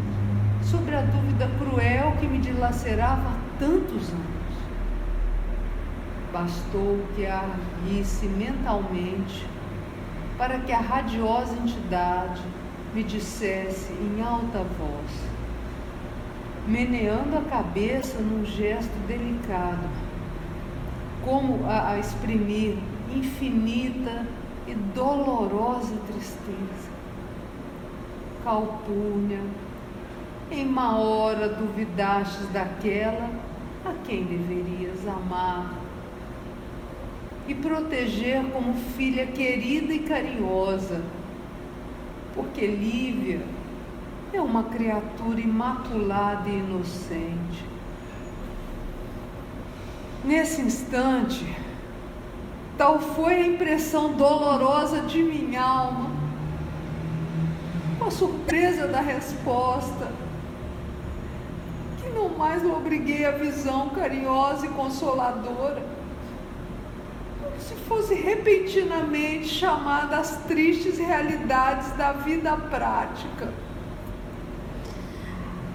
sobre 0.63 0.95
a 0.97 1.01
dúvida 1.01 1.51
cruel 1.59 2.13
que 2.21 2.27
me 2.27 2.39
dilacerava 2.39 3.31
há 3.31 3.59
tantos 3.59 4.11
anos. 4.11 4.37
Bastou 6.31 6.99
que 7.15 7.25
a 7.25 7.39
arguisse 7.39 8.27
mentalmente 8.27 9.47
para 10.37 10.59
que 10.59 10.73
a 10.73 10.81
radiosa 10.81 11.55
entidade 11.55 12.43
me 12.95 13.03
dissesse 13.03 13.93
em 13.93 14.23
alta 14.23 14.59
voz, 14.79 15.11
meneando 16.67 17.37
a 17.39 17.43
cabeça 17.43 18.19
num 18.19 18.45
gesto 18.45 18.95
delicado 19.07 19.89
como 21.25 21.67
a, 21.67 21.91
a 21.91 21.99
exprimir 21.99 22.77
infinita 23.15 24.27
e 24.67 24.75
dolorosa 24.75 25.95
tristeza. 26.07 26.97
Calpurnia, 28.45 29.41
em 30.51 30.67
uma 30.67 30.97
hora 30.97 31.49
duvidastes 31.49 32.49
daquela 32.51 33.29
a 33.85 33.93
quem 34.05 34.25
deverias 34.25 35.07
amar 35.07 35.75
e 37.49 37.55
proteger 37.55 38.45
como 38.53 38.75
filha 38.97 39.27
querida 39.27 39.93
e 39.93 40.01
carinhosa, 40.01 41.03
porque 42.37 42.67
Lívia 42.67 43.41
é 44.33 44.41
uma 44.41 44.65
criatura 44.65 45.41
imaculada 45.41 46.49
e 46.49 46.59
inocente. 46.59 47.65
Nesse 50.23 50.61
instante, 50.61 51.57
tal 52.77 53.01
foi 53.01 53.35
a 53.35 53.47
impressão 53.47 54.13
dolorosa 54.13 55.01
de 55.01 55.23
minha 55.23 55.63
alma, 55.63 56.11
a 58.07 58.11
surpresa 58.11 58.87
da 58.87 59.01
resposta, 59.01 60.13
que 61.99 62.11
não 62.11 62.29
mais 62.29 62.65
obriguei 62.65 63.25
à 63.25 63.31
visão 63.31 63.89
carinhosa 63.91 64.67
e 64.67 64.69
consoladora, 64.71 65.83
se 67.67 67.75
fosse 67.89 68.15
repentinamente 68.15 69.49
chamada 69.49 70.19
às 70.19 70.37
tristes 70.47 70.99
realidades 70.99 71.91
da 71.97 72.13
vida 72.13 72.57
prática. 72.57 73.53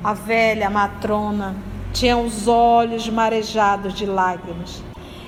A 0.02 0.14
velha 0.14 0.70
matrona 0.70 1.54
tinha 1.92 2.18
os 2.18 2.48
olhos 2.48 3.10
marejados 3.10 3.94
de 3.94 4.06
lágrimas, 4.06 4.82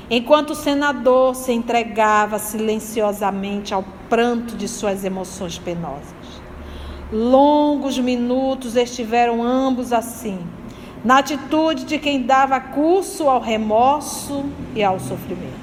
enquanto 0.10 0.52
o 0.52 0.56
senador 0.56 1.36
se 1.36 1.52
entregava 1.52 2.40
silenciosamente 2.40 3.74
ao 3.74 3.84
pranto 4.10 4.56
de 4.56 4.70
suas 4.70 5.04
emoções 5.04 5.60
penosas. 5.60 6.42
Longos 7.12 8.00
minutos 8.00 8.78
estiveram 8.78 9.44
ambos 9.44 9.92
assim, 9.92 10.40
na 11.04 11.18
atitude 11.18 11.84
de 11.84 12.00
quem 12.00 12.22
dava 12.22 12.58
curso 12.62 13.28
ao 13.28 13.42
remorso 13.42 14.46
e 14.74 14.82
ao 14.82 14.98
sofrimento. 14.98 15.63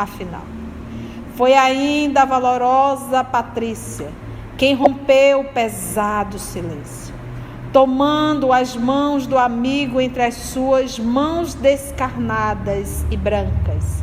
Afinal, 0.00 0.44
foi 1.34 1.52
ainda 1.52 2.22
a 2.22 2.24
valorosa 2.24 3.22
Patrícia 3.22 4.10
quem 4.56 4.74
rompeu 4.74 5.40
o 5.40 5.52
pesado 5.52 6.38
silêncio, 6.38 7.14
tomando 7.70 8.50
as 8.50 8.74
mãos 8.74 9.26
do 9.26 9.36
amigo 9.36 10.00
entre 10.00 10.22
as 10.22 10.36
suas 10.36 10.98
mãos 10.98 11.52
descarnadas 11.52 13.04
e 13.10 13.16
brancas, 13.18 14.02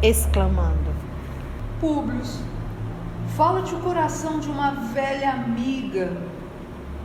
exclamando: 0.00 0.94
Públio, 1.80 2.22
fala-te 3.36 3.74
o 3.74 3.80
coração 3.80 4.38
de 4.38 4.48
uma 4.48 4.70
velha 4.92 5.32
amiga 5.32 6.16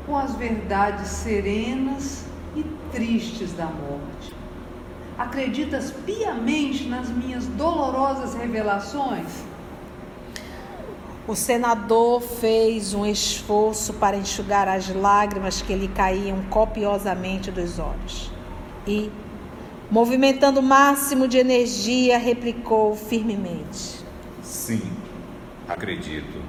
com 0.06 0.16
as 0.16 0.36
verdades 0.36 1.08
serenas 1.08 2.28
e 2.56 2.62
tristes 2.92 3.52
da 3.54 3.66
morte. 3.66 4.31
Acreditas 5.22 5.92
piamente 6.04 6.86
nas 6.86 7.08
minhas 7.10 7.46
dolorosas 7.46 8.34
revelações? 8.34 9.28
O 11.28 11.36
senador 11.36 12.22
fez 12.22 12.96
um 12.96 13.06
esforço 13.06 13.94
para 13.94 14.18
enxugar 14.18 14.68
as 14.68 14.90
lágrimas 14.90 15.62
que 15.62 15.76
lhe 15.76 15.88
caíam 15.88 16.42
copiosamente 16.50 17.52
dos 17.52 17.78
olhos 17.78 18.32
e, 18.88 19.12
movimentando 19.92 20.60
o 20.60 20.64
máximo 20.64 21.28
de 21.28 21.38
energia, 21.38 22.18
replicou 22.18 22.96
firmemente: 22.96 24.04
Sim, 24.42 24.82
acredito. 25.70 26.42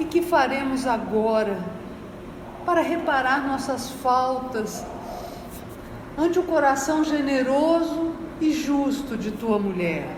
E 0.00 0.04
que 0.04 0.22
faremos 0.22 0.88
agora 0.88 1.56
para 2.66 2.82
reparar 2.82 3.46
nossas 3.46 3.90
faltas 3.90 4.84
ante 6.16 6.38
o 6.38 6.42
coração 6.42 7.02
generoso 7.04 8.12
e 8.40 8.52
justo 8.52 9.16
de 9.16 9.30
tua 9.30 9.58
mulher. 9.58 10.08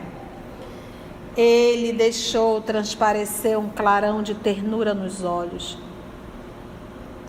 Ele 1.36 1.92
deixou 1.92 2.60
transparecer 2.60 3.58
um 3.58 3.68
clarão 3.68 4.22
de 4.22 4.34
ternura 4.34 4.94
nos 4.94 5.24
olhos 5.24 5.78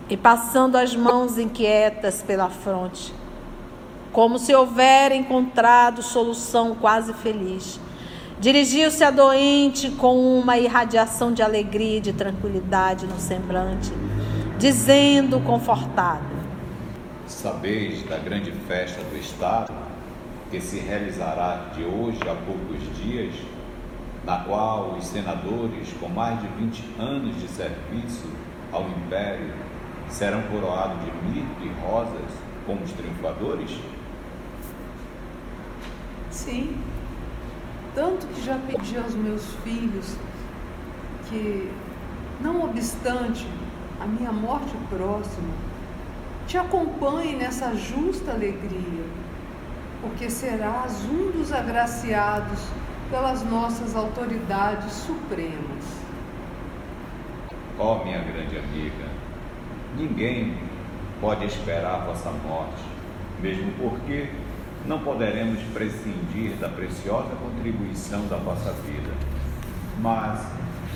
e, 0.08 0.16
passando 0.16 0.76
as 0.76 0.94
mãos 0.94 1.38
inquietas 1.38 2.22
pela 2.22 2.48
fronte, 2.48 3.12
como 4.12 4.38
se 4.38 4.54
houvera 4.54 5.14
encontrado 5.14 6.02
solução 6.02 6.74
quase 6.74 7.12
feliz, 7.14 7.80
dirigiu-se 8.38 9.02
à 9.02 9.10
doente 9.10 9.90
com 9.90 10.38
uma 10.38 10.56
irradiação 10.56 11.32
de 11.32 11.42
alegria 11.42 11.98
e 11.98 12.00
de 12.00 12.12
tranquilidade 12.12 13.06
no 13.06 13.18
semblante, 13.18 13.92
dizendo 14.58 15.40
confortado: 15.40 16.35
Sabeis 17.26 18.04
da 18.04 18.18
grande 18.18 18.52
festa 18.68 19.02
do 19.02 19.16
Estado, 19.16 19.72
que 20.48 20.60
se 20.60 20.78
realizará 20.78 21.70
de 21.74 21.82
hoje 21.82 22.20
a 22.22 22.34
poucos 22.34 22.96
dias, 23.02 23.34
na 24.24 24.44
qual 24.44 24.94
os 24.96 25.06
senadores 25.06 25.92
com 25.98 26.08
mais 26.08 26.40
de 26.40 26.46
20 26.46 26.84
anos 27.00 27.40
de 27.40 27.48
serviço 27.48 28.30
ao 28.72 28.88
Império 28.88 29.52
serão 30.08 30.40
coroados 30.42 30.98
de 31.04 31.10
mirto 31.28 31.64
e 31.64 31.80
rosas 31.80 32.30
como 32.64 32.84
os 32.84 32.92
triunfadores? 32.92 33.76
Sim, 36.30 36.76
tanto 37.92 38.28
que 38.28 38.44
já 38.44 38.56
pedi 38.68 38.96
aos 38.98 39.14
meus 39.16 39.44
filhos 39.64 40.16
que, 41.28 41.72
não 42.40 42.62
obstante 42.62 43.44
a 44.00 44.06
minha 44.06 44.30
morte 44.30 44.76
próxima, 44.88 45.75
te 46.46 46.56
acompanhe 46.56 47.34
nessa 47.34 47.74
justa 47.74 48.30
alegria, 48.30 49.04
porque 50.00 50.30
serás 50.30 51.04
um 51.04 51.32
dos 51.32 51.52
agraciados 51.52 52.60
pelas 53.10 53.42
nossas 53.44 53.96
autoridades 53.96 54.92
supremas. 54.92 55.84
Ó 57.78 57.96
oh, 57.96 58.04
minha 58.04 58.20
grande 58.20 58.58
amiga, 58.58 59.06
ninguém 59.96 60.56
pode 61.20 61.44
esperar 61.46 61.94
a 61.94 62.04
vossa 62.04 62.30
morte, 62.30 62.82
mesmo 63.40 63.72
porque 63.72 64.28
não 64.86 65.00
poderemos 65.00 65.60
prescindir 65.74 66.52
da 66.60 66.68
preciosa 66.68 67.34
contribuição 67.36 68.26
da 68.28 68.36
vossa 68.36 68.72
vida. 68.72 69.10
Mas, 69.98 70.40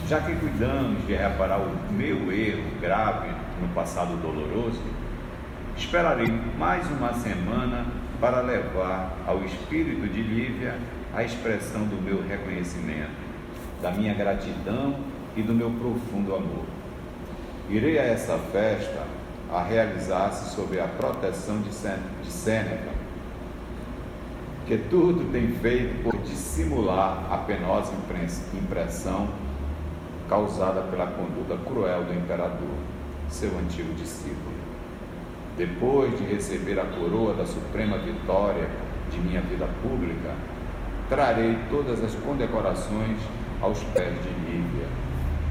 já 0.08 0.20
que 0.20 0.34
cuidamos 0.36 1.04
de 1.06 1.14
reparar 1.14 1.58
o 1.58 1.92
meu 1.92 2.32
erro 2.32 2.62
grave 2.80 3.30
no 3.60 3.68
passado 3.74 4.16
doloroso, 4.22 4.80
Esperarei 5.80 6.30
mais 6.58 6.88
uma 6.90 7.14
semana 7.14 7.86
para 8.20 8.42
levar 8.42 9.16
ao 9.26 9.42
espírito 9.42 10.06
de 10.06 10.22
Lívia 10.22 10.78
a 11.12 11.24
expressão 11.24 11.84
do 11.84 12.00
meu 12.00 12.22
reconhecimento, 12.22 13.10
da 13.80 13.90
minha 13.90 14.12
gratidão 14.12 14.94
e 15.34 15.42
do 15.42 15.54
meu 15.54 15.70
profundo 15.70 16.36
amor. 16.36 16.66
Irei 17.70 17.98
a 17.98 18.02
essa 18.02 18.38
festa 18.52 19.04
a 19.50 19.62
realizar-se 19.62 20.54
sob 20.54 20.78
a 20.78 20.86
proteção 20.86 21.60
de 21.62 21.72
Sêneca, 22.30 22.90
que 24.66 24.76
tudo 24.76 25.32
tem 25.32 25.48
feito 25.48 26.04
por 26.04 26.16
dissimular 26.18 27.26
a 27.32 27.38
penosa 27.38 27.94
impressão 28.54 29.30
causada 30.28 30.82
pela 30.82 31.06
conduta 31.06 31.56
cruel 31.64 32.04
do 32.04 32.14
imperador, 32.14 32.76
seu 33.30 33.58
antigo 33.58 33.92
discípulo. 33.94 34.59
Depois 35.60 36.18
de 36.18 36.24
receber 36.24 36.80
a 36.80 36.86
coroa 36.86 37.34
da 37.34 37.44
suprema 37.44 37.98
vitória 37.98 38.66
de 39.10 39.18
minha 39.18 39.42
vida 39.42 39.68
pública, 39.82 40.34
trarei 41.06 41.54
todas 41.68 42.02
as 42.02 42.14
condecorações 42.14 43.18
aos 43.60 43.78
pés 43.92 44.14
de 44.22 44.30
Lívia, 44.50 44.86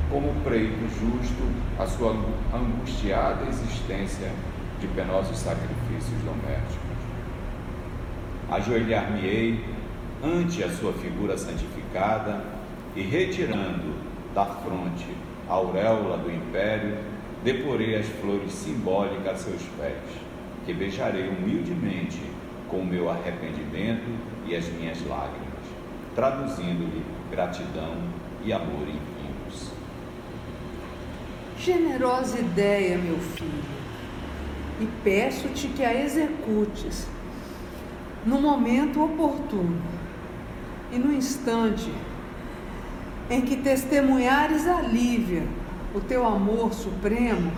como 0.10 0.34
preito 0.44 0.82
justo 1.00 1.44
à 1.78 1.86
sua 1.86 2.16
angustiada 2.52 3.46
existência 3.50 4.32
de 4.82 4.88
penosos 4.88 5.38
sacrifícios 5.38 6.20
domésticos. 6.26 6.98
Ajoelhar-me-ei 8.50 9.64
ante 10.24 10.64
a 10.64 10.72
sua 10.72 10.94
figura 10.94 11.38
santificada 11.38 12.44
e 12.96 13.04
retirando 13.04 13.94
da 14.34 14.46
fronte 14.46 15.06
a 15.48 15.54
auréola 15.54 16.18
do 16.18 16.32
império, 16.32 16.98
deporei 17.44 17.96
as 17.96 18.06
flores 18.06 18.52
simbólicas 18.52 19.34
a 19.34 19.36
seus 19.36 19.62
pés, 19.78 19.96
que 20.66 20.74
beijarei 20.74 21.30
humildemente 21.30 22.22
com 22.68 22.78
o 22.78 22.86
meu 22.86 23.10
arrependimento 23.10 24.10
e 24.46 24.56
as 24.56 24.68
minhas 24.68 25.06
lágrimas, 25.08 25.64
traduzindo-lhe 26.14 27.04
gratidão 27.32 27.96
e 28.44 28.52
amor 28.52 28.88
infinitos. 28.88 29.72
Generosa 31.58 32.40
ideia, 32.40 32.98
meu 32.98 33.18
filho, 33.18 33.80
e 34.82 34.88
peço-te 35.04 35.68
que 35.70 35.84
a 35.84 35.94
executes 35.94 37.08
no 38.26 38.40
momento 38.40 39.04
oportuno 39.04 39.82
e 40.92 40.98
no 40.98 41.14
instante 41.14 41.92
em 43.30 43.42
que 43.42 43.58
testemunhares 43.58 44.68
a 44.68 44.82
Lívia 44.82 45.44
o 45.94 46.00
teu 46.00 46.26
amor 46.26 46.74
supremo, 46.74 47.52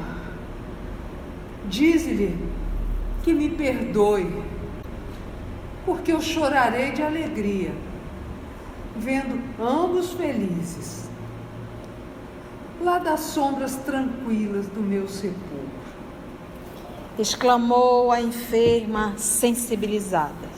dize-lhe 1.68 2.38
que 3.24 3.34
me 3.34 3.50
perdoe, 3.50 4.44
porque 5.86 6.12
eu 6.12 6.22
chorarei 6.22 6.92
de 6.92 7.02
alegria, 7.02 7.72
vendo 8.96 9.42
ambos 9.60 10.14
felizes, 10.14 11.10
lá 12.82 12.98
das 12.98 13.20
sombras 13.20 13.76
tranquilas 13.78 14.68
do 14.68 14.82
meu 14.82 15.08
sepulcro. 15.08 15.62
Exclamou 17.20 18.12
a 18.12 18.22
enferma 18.22 19.14
sensibilizada. 19.18 20.50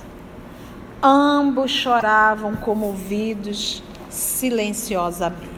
Ambos 1.01 1.71
choravam 1.71 2.55
comovidos 2.55 3.83
silenciosamente. 4.09 5.52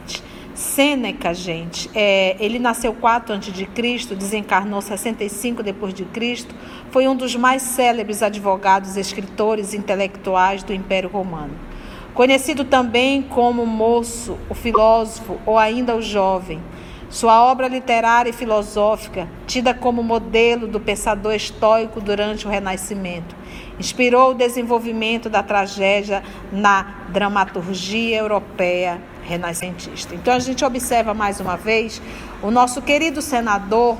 Sêneca, 0.66 1.32
gente, 1.32 1.88
é, 1.94 2.36
ele 2.40 2.58
nasceu 2.58 2.92
4 2.92 3.34
a.C., 3.34 4.14
desencarnou 4.14 4.82
65 4.82 5.62
depois 5.62 5.94
de 5.94 6.04
Cristo, 6.04 6.54
foi 6.90 7.06
um 7.06 7.14
dos 7.14 7.36
mais 7.36 7.62
célebres 7.62 8.22
advogados, 8.22 8.96
escritores 8.96 9.72
intelectuais 9.72 10.62
do 10.64 10.74
Império 10.74 11.08
Romano. 11.08 11.54
Conhecido 12.12 12.64
também 12.64 13.22
como 13.22 13.64
moço, 13.64 14.36
o 14.50 14.54
filósofo 14.54 15.38
ou 15.46 15.56
ainda 15.56 15.94
o 15.94 16.02
jovem, 16.02 16.60
sua 17.08 17.44
obra 17.44 17.68
literária 17.68 18.30
e 18.30 18.32
filosófica, 18.32 19.28
tida 19.46 19.72
como 19.72 20.02
modelo 20.02 20.66
do 20.66 20.80
pensador 20.80 21.34
estoico 21.34 22.00
durante 22.00 22.44
o 22.44 22.50
Renascimento, 22.50 23.36
inspirou 23.78 24.32
o 24.32 24.34
desenvolvimento 24.34 25.30
da 25.30 25.42
tragédia 25.44 26.24
na 26.50 27.04
dramaturgia 27.08 28.18
europeia 28.18 29.00
renascentista. 29.26 30.14
Então 30.14 30.34
a 30.34 30.38
gente 30.38 30.64
observa 30.64 31.12
mais 31.12 31.40
uma 31.40 31.56
vez 31.56 32.00
o 32.42 32.50
nosso 32.50 32.80
querido 32.80 33.20
senador 33.20 33.98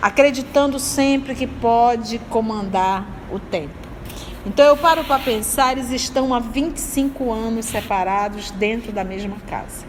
acreditando 0.00 0.78
sempre 0.78 1.34
que 1.34 1.46
pode 1.46 2.18
comandar 2.30 3.06
o 3.32 3.38
tempo. 3.38 3.74
Então 4.44 4.64
eu 4.64 4.76
paro 4.76 5.02
para 5.02 5.18
pensar, 5.18 5.72
eles 5.72 5.90
estão 5.90 6.32
há 6.32 6.38
25 6.38 7.32
anos 7.32 7.66
separados 7.66 8.50
dentro 8.52 8.92
da 8.92 9.02
mesma 9.02 9.36
casa. 9.48 9.84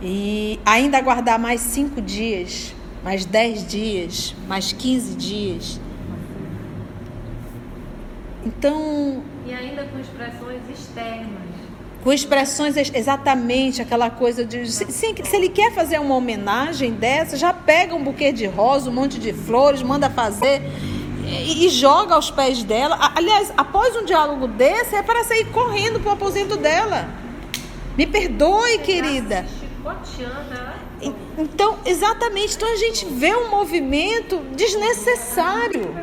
E 0.00 0.58
ainda 0.64 0.96
aguardar 0.96 1.38
mais 1.38 1.60
cinco 1.60 2.00
dias, 2.00 2.74
mais 3.02 3.24
10 3.24 3.66
dias, 3.66 4.34
mais 4.48 4.72
15 4.72 5.14
dias. 5.14 5.80
Então. 8.44 9.22
E 9.46 9.52
ainda 9.52 9.84
com 9.84 9.98
expressões 9.98 10.62
externas 10.70 11.53
com 12.04 12.12
expressões 12.12 12.76
exatamente 12.76 13.80
aquela 13.80 14.10
coisa 14.10 14.44
de 14.44 14.70
se, 14.70 14.84
se, 14.92 15.36
ele 15.36 15.48
quer 15.48 15.72
fazer 15.72 15.98
uma 15.98 16.14
homenagem 16.14 16.92
dessa, 16.92 17.34
já 17.34 17.50
pega 17.50 17.94
um 17.94 18.04
buquê 18.04 18.30
de 18.30 18.44
rosa, 18.44 18.90
um 18.90 18.92
monte 18.92 19.18
de 19.18 19.32
flores, 19.32 19.82
manda 19.82 20.10
fazer 20.10 20.60
e, 21.26 21.64
e 21.64 21.68
joga 21.70 22.14
aos 22.14 22.30
pés 22.30 22.62
dela. 22.62 22.98
Aliás, 23.16 23.50
após 23.56 23.96
um 23.96 24.04
diálogo 24.04 24.46
desse, 24.46 24.94
é 24.94 25.02
para 25.02 25.24
sair 25.24 25.46
correndo 25.46 25.98
para 25.98 26.10
o 26.10 26.12
aposento 26.12 26.58
dela. 26.58 27.08
Me 27.96 28.06
perdoe, 28.06 28.78
querida. 28.80 29.46
Então, 31.38 31.78
exatamente. 31.86 32.56
Então 32.56 32.70
a 32.70 32.76
gente 32.76 33.06
vê 33.06 33.34
um 33.34 33.48
movimento 33.48 34.42
desnecessário. 34.54 35.94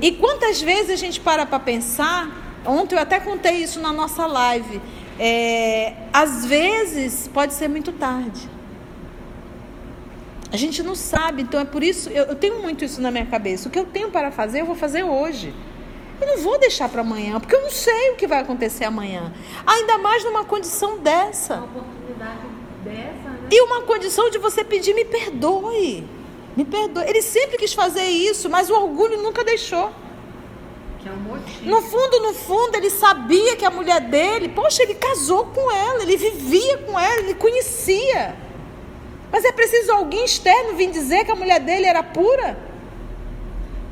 E 0.00 0.12
quantas 0.12 0.62
vezes 0.62 0.90
a 0.90 0.96
gente 0.96 1.20
para 1.20 1.44
para 1.44 1.58
pensar? 1.58 2.26
Ontem 2.64 2.94
eu 2.94 3.00
até 3.00 3.20
contei 3.20 3.56
isso 3.56 3.80
na 3.80 3.92
nossa 3.92 4.26
live 4.26 4.80
é, 5.22 5.92
às 6.14 6.46
vezes 6.46 7.28
pode 7.28 7.52
ser 7.52 7.68
muito 7.68 7.92
tarde. 7.92 8.48
A 10.50 10.56
gente 10.56 10.82
não 10.82 10.94
sabe, 10.94 11.42
então 11.42 11.60
é 11.60 11.64
por 11.66 11.82
isso, 11.82 12.08
eu, 12.08 12.24
eu 12.24 12.34
tenho 12.34 12.62
muito 12.62 12.82
isso 12.86 13.02
na 13.02 13.10
minha 13.10 13.26
cabeça. 13.26 13.68
O 13.68 13.70
que 13.70 13.78
eu 13.78 13.84
tenho 13.84 14.10
para 14.10 14.32
fazer, 14.32 14.62
eu 14.62 14.66
vou 14.66 14.74
fazer 14.74 15.02
hoje. 15.04 15.54
Eu 16.18 16.26
não 16.26 16.38
vou 16.38 16.58
deixar 16.58 16.88
para 16.88 17.02
amanhã, 17.02 17.38
porque 17.38 17.54
eu 17.54 17.60
não 17.60 17.70
sei 17.70 18.12
o 18.12 18.16
que 18.16 18.26
vai 18.26 18.40
acontecer 18.40 18.84
amanhã. 18.84 19.30
Ainda 19.66 19.98
mais 19.98 20.24
numa 20.24 20.44
condição 20.44 20.98
dessa. 20.98 21.56
Uma 21.56 21.64
oportunidade 21.66 22.38
dessa, 22.82 23.28
né? 23.28 23.48
E 23.50 23.60
uma 23.60 23.82
condição 23.82 24.30
de 24.30 24.38
você 24.38 24.64
pedir, 24.64 24.94
me 24.94 25.04
perdoe. 25.04 26.02
Me 26.56 26.64
perdoe. 26.64 27.04
Ele 27.06 27.20
sempre 27.20 27.58
quis 27.58 27.74
fazer 27.74 28.04
isso, 28.04 28.48
mas 28.48 28.70
o 28.70 28.74
orgulho 28.74 29.22
nunca 29.22 29.44
deixou. 29.44 29.92
Que 31.02 31.08
é 31.08 31.12
um 31.12 31.16
motivo. 31.16 31.70
No 31.70 31.82
fundo, 31.82 32.20
no 32.20 32.34
fundo, 32.34 32.76
ele 32.76 32.90
sabia 32.90 33.56
que 33.56 33.64
a 33.64 33.70
mulher 33.70 34.00
dele, 34.00 34.48
poxa, 34.50 34.82
ele 34.82 34.94
casou 34.94 35.46
com 35.46 35.70
ela, 35.70 36.02
ele 36.02 36.16
vivia 36.16 36.78
com 36.78 36.98
ela, 36.98 37.20
ele 37.20 37.34
conhecia. 37.34 38.36
Mas 39.32 39.44
é 39.44 39.52
preciso 39.52 39.92
alguém 39.92 40.24
externo 40.24 40.76
vir 40.76 40.90
dizer 40.90 41.24
que 41.24 41.30
a 41.30 41.36
mulher 41.36 41.60
dele 41.60 41.86
era 41.86 42.02
pura? 42.02 42.58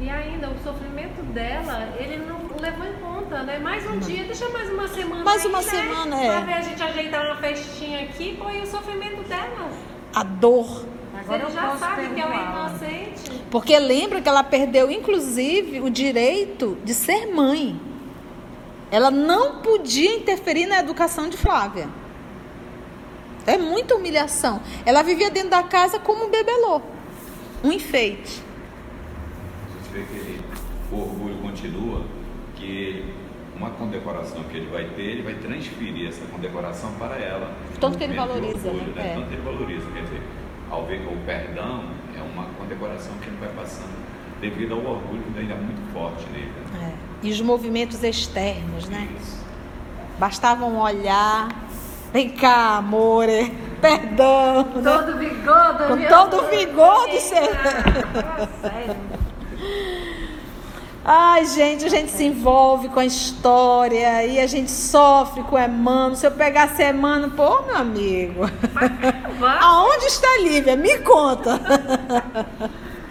E 0.00 0.08
ainda, 0.08 0.50
o 0.50 0.62
sofrimento 0.62 1.22
dela, 1.32 1.94
ele 1.98 2.18
não 2.18 2.38
levou 2.60 2.86
em 2.86 2.92
conta, 2.94 3.42
né? 3.42 3.58
Mais 3.58 3.88
um 3.88 3.98
dia, 3.98 4.24
deixa 4.24 4.48
mais 4.50 4.70
uma 4.70 4.86
semana. 4.88 5.24
Mais 5.24 5.42
aí, 5.42 5.48
uma 5.48 5.58
né? 5.58 5.64
semana, 5.64 6.22
é. 6.22 6.26
Pra 6.26 6.40
ver 6.40 6.52
a 6.54 6.60
gente 6.60 6.82
ajeitar 6.82 7.24
uma 7.24 7.36
festinha 7.36 8.02
aqui, 8.02 8.36
pô, 8.36 8.50
e 8.50 8.60
o 8.60 8.66
sofrimento 8.66 9.22
dela. 9.28 9.70
A 10.14 10.22
dor 10.22 10.84
Agora 11.28 11.42
ele 11.42 11.52
já 11.52 11.76
sabe 11.76 12.14
que 12.14 12.20
ela 12.20 12.34
é 12.34 12.42
inocente. 12.42 13.42
Porque 13.50 13.78
lembra 13.78 14.22
que 14.22 14.28
ela 14.28 14.42
perdeu, 14.42 14.90
inclusive, 14.90 15.80
o 15.80 15.90
direito 15.90 16.78
de 16.82 16.94
ser 16.94 17.26
mãe. 17.26 17.78
Ela 18.90 19.10
não 19.10 19.60
podia 19.60 20.16
interferir 20.16 20.64
na 20.64 20.78
educação 20.78 21.28
de 21.28 21.36
Flávia. 21.36 21.86
É 23.46 23.58
muita 23.58 23.94
humilhação. 23.94 24.62
Ela 24.86 25.02
vivia 25.02 25.30
dentro 25.30 25.50
da 25.50 25.62
casa 25.62 25.98
como 25.98 26.24
um 26.24 26.30
bebelô. 26.30 26.80
Um 27.62 27.72
enfeite. 27.72 28.42
Você 29.82 29.98
vê 29.98 30.04
que 30.04 30.14
ele, 30.14 30.40
o 30.90 30.96
orgulho 30.96 31.36
continua, 31.42 32.04
que 32.56 33.04
uma 33.54 33.70
condecoração 33.70 34.42
que 34.44 34.56
ele 34.56 34.70
vai 34.70 34.84
ter, 34.84 35.02
ele 35.02 35.22
vai 35.22 35.34
transferir 35.34 36.08
essa 36.08 36.24
condecoração 36.26 36.92
para 36.94 37.16
ela. 37.16 37.54
Tanto 37.78 37.98
que 37.98 38.04
ele 38.04 38.14
valoriza, 38.14 38.68
orgulho, 38.68 38.94
né? 38.94 39.02
né? 39.02 39.10
É. 39.10 39.14
Tanto 39.14 39.32
ele 39.32 39.42
valoriza. 39.42 39.90
Quer 39.90 40.02
dizer, 40.04 40.22
ao 40.70 40.84
ver 40.84 41.00
que 41.00 41.12
o 41.12 41.16
perdão 41.24 41.84
é 42.16 42.22
uma 42.22 42.44
condecoração 42.58 43.12
que 43.22 43.28
ele 43.28 43.36
vai 43.38 43.48
passando 43.50 43.98
devido 44.40 44.74
ao 44.74 44.80
orgulho 44.84 45.22
que 45.32 45.38
ainda 45.40 45.54
é 45.54 45.56
muito 45.56 45.92
forte 45.92 46.26
nele. 46.30 46.52
É. 46.80 46.92
E 47.22 47.30
os 47.30 47.40
movimentos 47.40 48.02
externos, 48.04 48.88
né? 48.88 49.08
Isso. 49.20 49.44
Bastava 50.18 50.64
um 50.64 50.78
olhar. 50.78 51.48
Vem 52.12 52.30
cá, 52.30 52.76
amore. 52.76 53.52
Perdão. 53.80 54.64
né? 54.74 54.82
Todo 54.82 55.18
vigor 55.18 55.74
do 55.74 55.88
Com 55.88 56.08
todo 56.08 56.48
vigor 56.48 57.08
do 57.08 57.20
ser. 57.20 57.50
Ai, 61.10 61.46
gente, 61.46 61.86
a 61.86 61.88
gente 61.88 62.10
se 62.10 62.22
envolve 62.24 62.90
com 62.90 63.00
a 63.00 63.06
história 63.06 64.26
e 64.26 64.38
a 64.38 64.46
gente 64.46 64.70
sofre 64.70 65.42
com 65.44 65.58
Emmanuel. 65.58 66.14
Se 66.14 66.26
eu 66.26 66.30
pegasse 66.30 66.82
Emmanuel, 66.82 67.30
pô, 67.30 67.62
meu 67.62 67.76
amigo. 67.76 68.42
Aonde 69.46 70.06
está 70.06 70.26
a 70.26 70.38
Lívia? 70.40 70.76
Me 70.76 70.98
conta. 70.98 71.60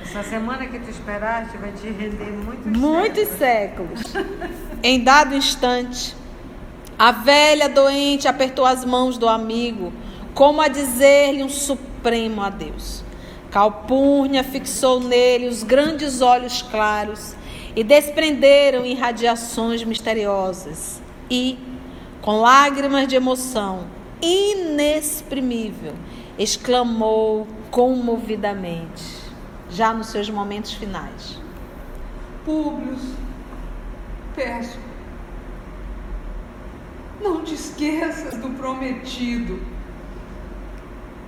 Essa 0.01 0.23
semana 0.23 0.65
que 0.67 0.79
tu 0.79 0.89
esperaste 0.89 1.57
vai 1.57 1.71
te 1.71 1.87
render 1.87 2.31
muitos 2.31 2.65
Muitos 2.65 3.27
séculos. 3.37 4.01
séculos. 4.01 4.37
Em 4.83 5.03
dado 5.03 5.35
instante, 5.35 6.15
a 6.97 7.11
velha 7.11 7.69
doente 7.69 8.27
apertou 8.27 8.65
as 8.65 8.83
mãos 8.85 9.17
do 9.17 9.27
amigo, 9.27 9.91
como 10.33 10.61
a 10.61 10.67
dizer-lhe 10.67 11.43
um 11.43 11.49
supremo 11.49 12.41
adeus. 12.41 13.03
Calpurnia 13.51 14.43
fixou 14.43 14.99
nele 14.99 15.47
os 15.47 15.63
grandes 15.63 16.21
olhos 16.21 16.61
claros 16.61 17.35
e 17.75 17.83
desprenderam 17.83 18.85
irradiações 18.85 19.83
misteriosas. 19.83 21.01
E, 21.29 21.57
com 22.21 22.39
lágrimas 22.41 23.07
de 23.07 23.15
emoção 23.15 23.87
inexprimível, 24.21 25.93
exclamou 26.37 27.47
comovidamente, 27.71 29.03
já 29.69 29.93
nos 29.93 30.07
seus 30.07 30.29
momentos 30.29 30.73
finais. 30.73 31.41
Públios, 32.45 33.01
peço, 34.35 34.77
não 37.21 37.43
te 37.43 37.55
esqueças 37.55 38.37
do 38.37 38.49
prometido. 38.51 39.59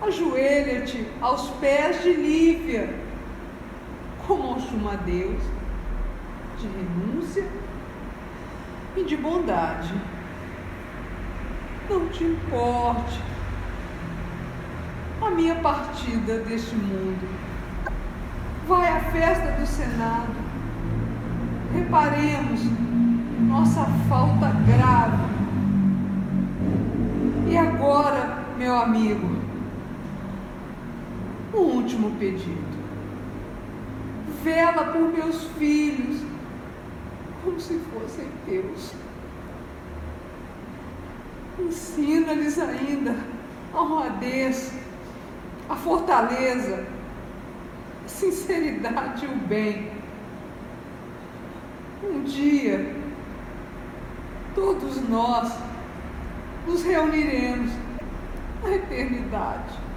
Ajoelha-te 0.01 1.05
aos 1.19 1.49
pés 1.59 2.01
de 2.03 2.13
Lívia, 2.13 2.93
como 4.25 4.61
chuma 4.61 4.95
Deus, 4.97 5.41
de 6.59 6.67
renúncia 6.67 7.45
e 8.95 9.03
de 9.03 9.17
bondade. 9.17 9.93
Não 11.89 12.07
te 12.09 12.23
importe 12.23 13.19
a 15.29 15.35
minha 15.35 15.55
partida 15.55 16.39
deste 16.39 16.75
mundo. 16.75 17.29
Vai 18.67 18.89
à 18.89 18.99
festa 18.99 19.51
do 19.51 19.65
Senado. 19.65 20.35
Reparemos 21.73 22.61
nossa 23.47 23.85
falta 24.07 24.51
grave. 24.67 25.29
E 27.47 27.57
agora, 27.57 28.43
meu 28.57 28.75
amigo, 28.75 29.37
um 31.53 31.57
último 31.57 32.11
pedido. 32.17 32.79
Vela 34.43 34.85
por 34.85 35.11
meus 35.11 35.43
filhos, 35.57 36.21
como 37.43 37.59
se 37.59 37.79
fossem 37.93 38.27
teus. 38.45 38.93
Ensina-lhes 41.59 42.57
ainda 42.57 43.15
a 43.73 43.81
honradez, 43.81 44.71
a 45.69 45.75
fortaleza, 45.75 46.83
a 48.03 48.07
sinceridade 48.07 49.25
e 49.25 49.27
o 49.27 49.35
bem. 49.35 49.91
Um 52.03 52.23
dia, 52.23 52.95
todos 54.55 55.07
nós 55.07 55.53
nos 56.65 56.83
reuniremos 56.83 57.71
na 58.63 58.71
eternidade. 58.71 59.89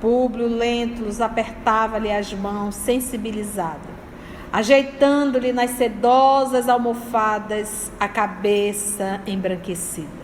Públio 0.00 0.46
Lentulus 0.46 1.20
apertava-lhe 1.20 2.12
as 2.12 2.32
mãos, 2.32 2.74
sensibilizado, 2.74 3.88
ajeitando-lhe 4.52 5.52
nas 5.52 5.70
sedosas 5.70 6.68
almofadas 6.68 7.90
a 7.98 8.06
cabeça 8.06 9.20
embranquecida, 9.26 10.15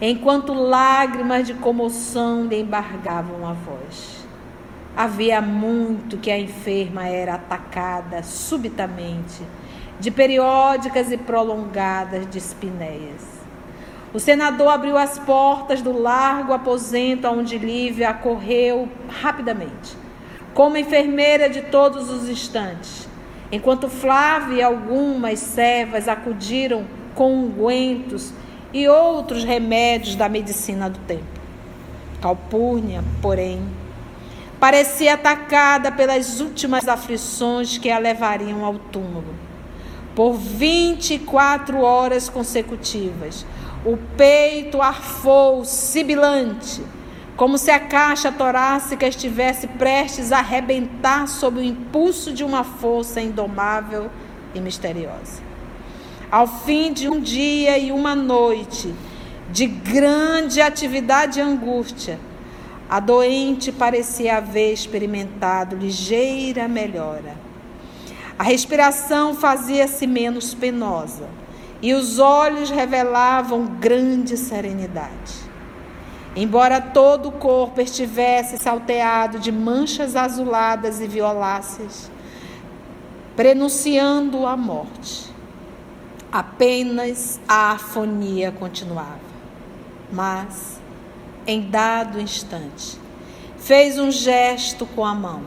enquanto 0.00 0.54
lágrimas 0.54 1.46
de 1.46 1.54
comoção 1.54 2.46
lhe 2.46 2.60
embargavam 2.60 3.46
a 3.46 3.52
voz. 3.52 4.26
Havia 4.96 5.40
muito 5.40 6.16
que 6.16 6.30
a 6.30 6.38
enferma 6.38 7.06
era 7.06 7.34
atacada 7.34 8.22
subitamente 8.22 9.42
de 10.00 10.10
periódicas 10.10 11.12
e 11.12 11.18
prolongadas 11.18 12.26
dispineias. 12.30 13.40
O 14.12 14.18
senador 14.18 14.68
abriu 14.68 14.96
as 14.96 15.18
portas 15.18 15.82
do 15.82 15.96
largo 15.96 16.52
aposento 16.52 17.28
onde 17.28 17.58
Lívia 17.58 18.12
correu 18.12 18.88
rapidamente, 19.08 19.96
como 20.54 20.76
enfermeira 20.76 21.48
de 21.48 21.62
todos 21.62 22.10
os 22.10 22.28
instantes, 22.28 23.08
enquanto 23.52 23.88
Flávia 23.88 24.56
e 24.56 24.62
algumas 24.62 25.38
servas 25.38 26.08
acudiram 26.08 26.84
com 27.14 27.32
ungüentos 27.32 28.32
e 28.72 28.88
outros 28.88 29.44
remédios 29.44 30.14
da 30.14 30.28
medicina 30.28 30.88
do 30.88 30.98
tempo. 31.00 31.40
Calpurnia, 32.20 33.02
porém, 33.22 33.60
parecia 34.58 35.14
atacada 35.14 35.90
pelas 35.90 36.40
últimas 36.40 36.86
aflições 36.86 37.78
que 37.78 37.90
a 37.90 37.98
levariam 37.98 38.64
ao 38.64 38.74
túmulo. 38.78 39.34
Por 40.14 40.34
24 40.34 41.80
horas 41.80 42.28
consecutivas, 42.28 43.46
o 43.84 43.96
peito 44.16 44.82
arfou 44.82 45.64
sibilante, 45.64 46.82
como 47.36 47.56
se 47.56 47.70
a 47.70 47.80
caixa 47.80 48.30
torácica 48.30 49.06
estivesse 49.06 49.66
prestes 49.66 50.30
a 50.30 50.38
arrebentar 50.40 51.26
sob 51.26 51.60
o 51.60 51.64
impulso 51.64 52.32
de 52.32 52.44
uma 52.44 52.62
força 52.62 53.20
indomável 53.20 54.10
e 54.54 54.60
misteriosa. 54.60 55.49
Ao 56.30 56.46
fim 56.46 56.92
de 56.92 57.08
um 57.08 57.20
dia 57.20 57.76
e 57.76 57.90
uma 57.90 58.14
noite 58.14 58.94
de 59.50 59.66
grande 59.66 60.60
atividade 60.60 61.40
e 61.40 61.42
angústia, 61.42 62.20
a 62.88 63.00
doente 63.00 63.72
parecia 63.72 64.36
haver 64.36 64.72
experimentado 64.72 65.74
ligeira 65.74 66.68
melhora. 66.68 67.34
A 68.38 68.44
respiração 68.44 69.34
fazia-se 69.34 70.06
menos 70.06 70.54
penosa 70.54 71.28
e 71.82 71.94
os 71.94 72.20
olhos 72.20 72.70
revelavam 72.70 73.66
grande 73.66 74.36
serenidade. 74.36 75.34
Embora 76.36 76.80
todo 76.80 77.30
o 77.30 77.32
corpo 77.32 77.80
estivesse 77.80 78.56
salteado 78.56 79.40
de 79.40 79.50
manchas 79.50 80.14
azuladas 80.14 81.00
e 81.00 81.08
violáceas, 81.08 82.08
prenunciando 83.34 84.46
a 84.46 84.56
morte, 84.56 85.29
apenas 86.32 87.40
a 87.48 87.72
afonia 87.72 88.52
continuava. 88.52 89.30
Mas, 90.12 90.80
em 91.46 91.62
dado 91.62 92.20
instante, 92.20 92.98
fez 93.58 93.98
um 93.98 94.10
gesto 94.10 94.86
com 94.86 95.04
a 95.04 95.14
mão, 95.14 95.42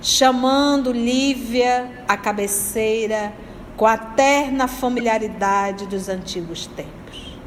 chamando 0.00 0.92
Lívia 0.92 2.04
à 2.06 2.16
cabeceira 2.16 3.32
com 3.76 3.86
a 3.86 3.96
terna 3.96 4.66
familiaridade 4.66 5.86
dos 5.86 6.08
antigos 6.08 6.66
tempos. 6.66 7.38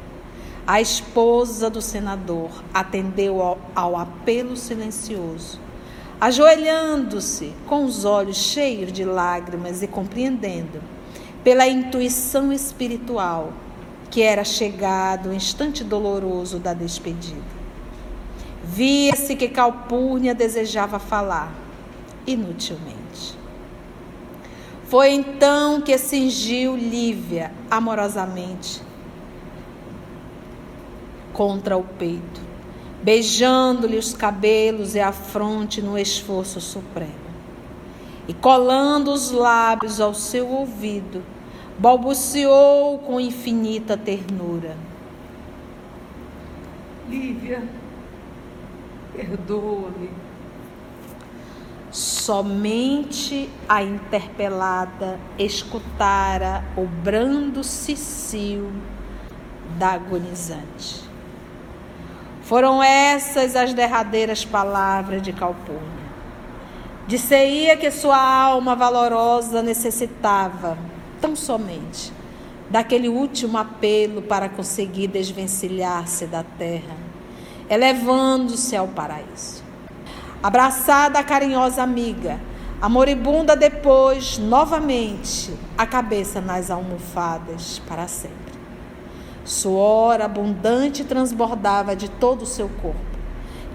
A 0.66 0.80
esposa 0.80 1.68
do 1.68 1.82
senador 1.82 2.50
atendeu 2.72 3.42
ao, 3.42 3.58
ao 3.74 3.96
apelo 3.96 4.56
silencioso, 4.56 5.60
ajoelhando-se 6.20 7.52
com 7.66 7.84
os 7.84 8.04
olhos 8.04 8.36
cheios 8.36 8.92
de 8.92 9.04
lágrimas 9.04 9.82
e 9.82 9.88
compreendendo, 9.88 10.80
pela 11.44 11.66
intuição 11.66 12.52
espiritual, 12.52 13.52
que 14.10 14.22
era 14.22 14.44
chegado 14.44 15.30
o 15.30 15.34
instante 15.34 15.82
doloroso 15.82 16.58
da 16.58 16.74
despedida. 16.74 17.62
Via-se 18.62 19.34
que 19.34 19.48
Calpurnia 19.48 20.34
desejava 20.34 20.98
falar, 20.98 21.52
inutilmente. 22.26 23.36
Foi 24.84 25.10
então 25.10 25.80
que 25.80 25.96
cingiu 25.96 26.76
Lívia 26.76 27.50
amorosamente 27.70 28.82
contra 31.32 31.76
o 31.76 31.82
peito, 31.82 32.40
beijando-lhe 33.02 33.96
os 33.96 34.14
cabelos 34.14 34.94
e 34.94 35.00
a 35.00 35.10
fronte 35.10 35.80
no 35.80 35.98
esforço 35.98 36.60
supremo. 36.60 37.21
E 38.28 38.34
colando 38.34 39.12
os 39.12 39.30
lábios 39.30 40.00
ao 40.00 40.14
seu 40.14 40.48
ouvido, 40.48 41.22
balbuciou 41.78 42.98
com 42.98 43.18
infinita 43.18 43.96
ternura: 43.96 44.76
Lívia, 47.08 47.62
perdoa-me. 49.14 50.10
Somente 51.90 53.50
a 53.68 53.82
interpelada 53.82 55.20
escutara 55.38 56.64
o 56.74 56.86
brando 56.86 57.62
cicio 57.62 58.72
da 59.78 59.92
agonizante. 59.92 61.02
Foram 62.42 62.82
essas 62.82 63.56
as 63.56 63.74
derradeiras 63.74 64.44
palavras 64.44 65.20
de 65.20 65.32
Calpurnia. 65.32 65.91
Disseia 67.06 67.76
que 67.76 67.90
sua 67.90 68.16
alma 68.16 68.76
valorosa 68.76 69.62
necessitava, 69.62 70.78
tão 71.20 71.34
somente, 71.34 72.12
daquele 72.70 73.08
último 73.08 73.58
apelo 73.58 74.22
para 74.22 74.48
conseguir 74.48 75.08
desvencilhar-se 75.08 76.26
da 76.26 76.42
terra, 76.42 76.96
elevando-se 77.68 78.76
ao 78.76 78.88
paraíso 78.88 79.62
abraçada 80.42 81.20
a 81.20 81.24
carinhosa 81.24 81.82
amiga, 81.82 82.40
a 82.80 82.88
moribunda 82.88 83.54
depois, 83.54 84.38
novamente, 84.38 85.54
a 85.78 85.86
cabeça 85.86 86.40
nas 86.40 86.68
almofadas 86.68 87.80
para 87.86 88.08
sempre. 88.08 88.36
Suor 89.44 90.20
abundante 90.20 91.04
transbordava 91.04 91.94
de 91.94 92.10
todo 92.10 92.42
o 92.42 92.46
seu 92.46 92.68
corpo, 92.68 92.98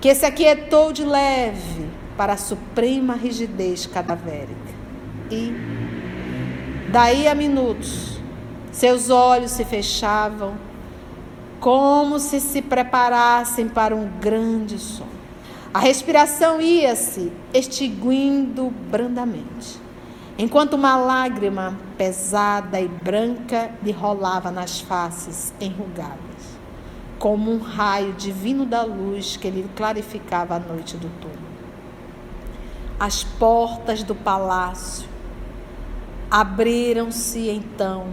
que 0.02 0.14
se 0.14 0.26
aquietou 0.26 0.92
de 0.92 1.06
leve 1.06 1.88
para 2.18 2.34
a 2.34 2.38
suprema 2.38 3.14
rigidez 3.14 3.86
cadavérica. 3.86 4.76
E, 5.30 5.54
daí 6.90 7.28
a 7.28 7.36
minutos, 7.36 8.20
seus 8.72 9.10
olhos 9.10 9.52
se 9.52 9.64
fechavam, 9.64 10.56
como 11.60 12.20
se 12.20 12.40
se 12.40 12.62
preparassem 12.62 13.68
para 13.70 13.96
um 13.96 14.08
grande 14.20 14.78
sono. 14.80 15.18
A 15.74 15.80
respiração 15.80 16.62
ia-se 16.62 17.32
extinguindo 17.54 18.74
brandamente, 18.90 19.80
enquanto 20.38 20.74
uma 20.74 20.96
lágrima 20.96 21.78
pesada 21.98 22.80
e 22.80 22.88
branca 22.88 23.72
lhe 23.84 23.92
rolava 23.92 24.50
nas 24.50 24.80
faces 24.80 25.54
enrugadas, 25.60 26.18
como 27.20 27.52
um 27.52 27.60
raio 27.60 28.14
divino 28.14 28.66
da 28.66 28.84
luz 28.84 29.38
que 29.38 29.50
lhe 29.50 29.70
clarificava 29.76 30.56
a 30.56 30.60
noite 30.60 30.96
do 30.98 31.10
túmulo. 31.20 31.47
As 33.00 33.24
portas 33.24 34.02
do 34.04 34.16
palácio 34.16 35.08
abriram-se 36.30 37.50
então 37.50 38.08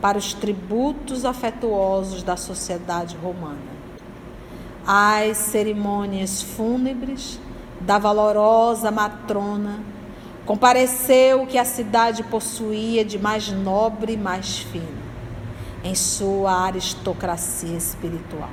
para 0.00 0.18
os 0.18 0.34
tributos 0.34 1.24
afetuosos 1.24 2.22
da 2.22 2.36
sociedade 2.36 3.16
romana 3.16 3.78
às 4.90 5.36
cerimônias 5.36 6.40
fúnebres 6.40 7.38
da 7.78 7.98
valorosa 7.98 8.90
matrona, 8.90 9.80
compareceu 10.46 11.42
o 11.42 11.46
que 11.46 11.58
a 11.58 11.64
cidade 11.64 12.22
possuía 12.22 13.04
de 13.04 13.18
mais 13.18 13.50
nobre 13.50 14.14
e 14.14 14.16
mais 14.16 14.60
fino 14.60 14.98
em 15.84 15.94
sua 15.94 16.64
aristocracia 16.64 17.76
espiritual. 17.76 18.48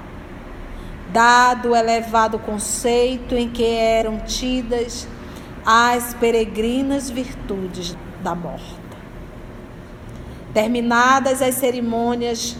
Dado 1.13 1.69
o 1.69 1.75
elevado 1.75 2.37
conceito 2.37 3.35
em 3.35 3.49
que 3.49 3.63
eram 3.63 4.19
tidas 4.19 5.07
as 5.65 6.13
peregrinas 6.13 7.09
virtudes 7.09 7.97
da 8.21 8.35
morta. 8.35 8.85
Terminadas 10.53 11.41
as 11.41 11.55
cerimônias 11.55 12.55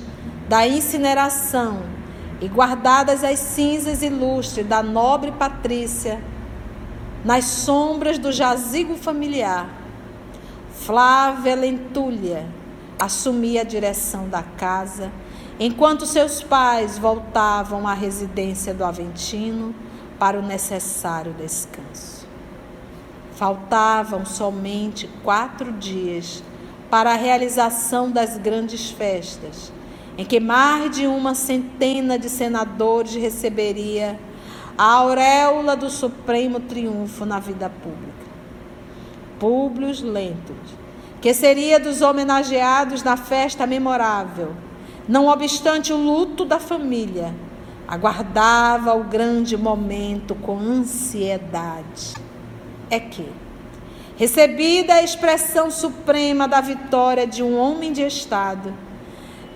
da 0.50 0.68
incineração 0.68 1.84
e 2.42 2.48
guardadas 2.48 3.24
as 3.24 3.40
cinzas 3.40 4.02
ilustres 4.02 4.66
da 4.66 4.82
nobre 4.82 5.32
Patrícia 5.32 6.22
nas 7.24 7.46
sombras 7.46 8.20
do 8.20 8.32
jazigo 8.32 8.96
familiar, 8.96 9.68
Flávia 10.72 11.56
Lentulha 11.56 12.46
assumia 13.00 13.62
a 13.62 13.64
direção 13.64 14.30
da 14.30 14.44
casa, 14.44 15.12
enquanto 15.60 16.06
seus 16.06 16.44
pais 16.44 17.00
voltavam 17.00 17.88
à 17.88 17.94
residência 17.94 18.74
do 18.74 18.84
Aventino 18.84 19.74
para 20.20 20.38
o 20.38 20.42
necessário 20.42 21.34
descanso. 21.34 22.15
Faltavam 23.36 24.26
somente 24.26 25.10
quatro 25.24 25.72
dias 25.74 26.44
para 26.90 27.12
a 27.12 27.16
realização 27.16 28.10
das 28.10 28.38
grandes 28.38 28.90
festas 28.90 29.72
em 30.18 30.24
que 30.24 30.40
mais 30.40 30.96
de 30.96 31.08
uma 31.08 31.36
centena 31.36 32.18
de 32.18 32.30
senadores 32.30 33.16
receberia 33.16 34.18
a 34.78 34.94
auréola 34.94 35.76
do 35.76 35.90
supremo 35.90 36.60
triunfo 36.60 37.26
na 37.26 37.40
vida 37.40 37.70
pública. 37.70 38.26
Públio 39.40 39.90
Lentulus, 40.04 40.72
que 41.22 41.34
seria 41.34 41.80
dos 41.80 42.02
homenageados 42.02 43.04
na 43.04 43.18
festa 43.18 43.68
memorável, 43.68 44.54
não 45.08 45.28
obstante 45.28 45.92
o 45.92 45.98
luto 45.98 46.46
da 46.46 46.60
família, 46.60 47.34
aguardava 47.88 48.96
o 48.96 49.04
grande 49.04 49.58
momento 49.58 50.34
com 50.36 50.58
ansiedade. 50.58 52.14
É 52.90 53.00
que, 53.00 53.28
recebida 54.18 54.96
a 54.96 55.04
expressão 55.04 55.72
suprema 55.72 56.48
da 56.48 56.62
vitória 56.62 57.26
de 57.26 57.42
um 57.42 57.58
homem 57.58 57.92
de 57.92 58.02
Estado, 58.02 58.74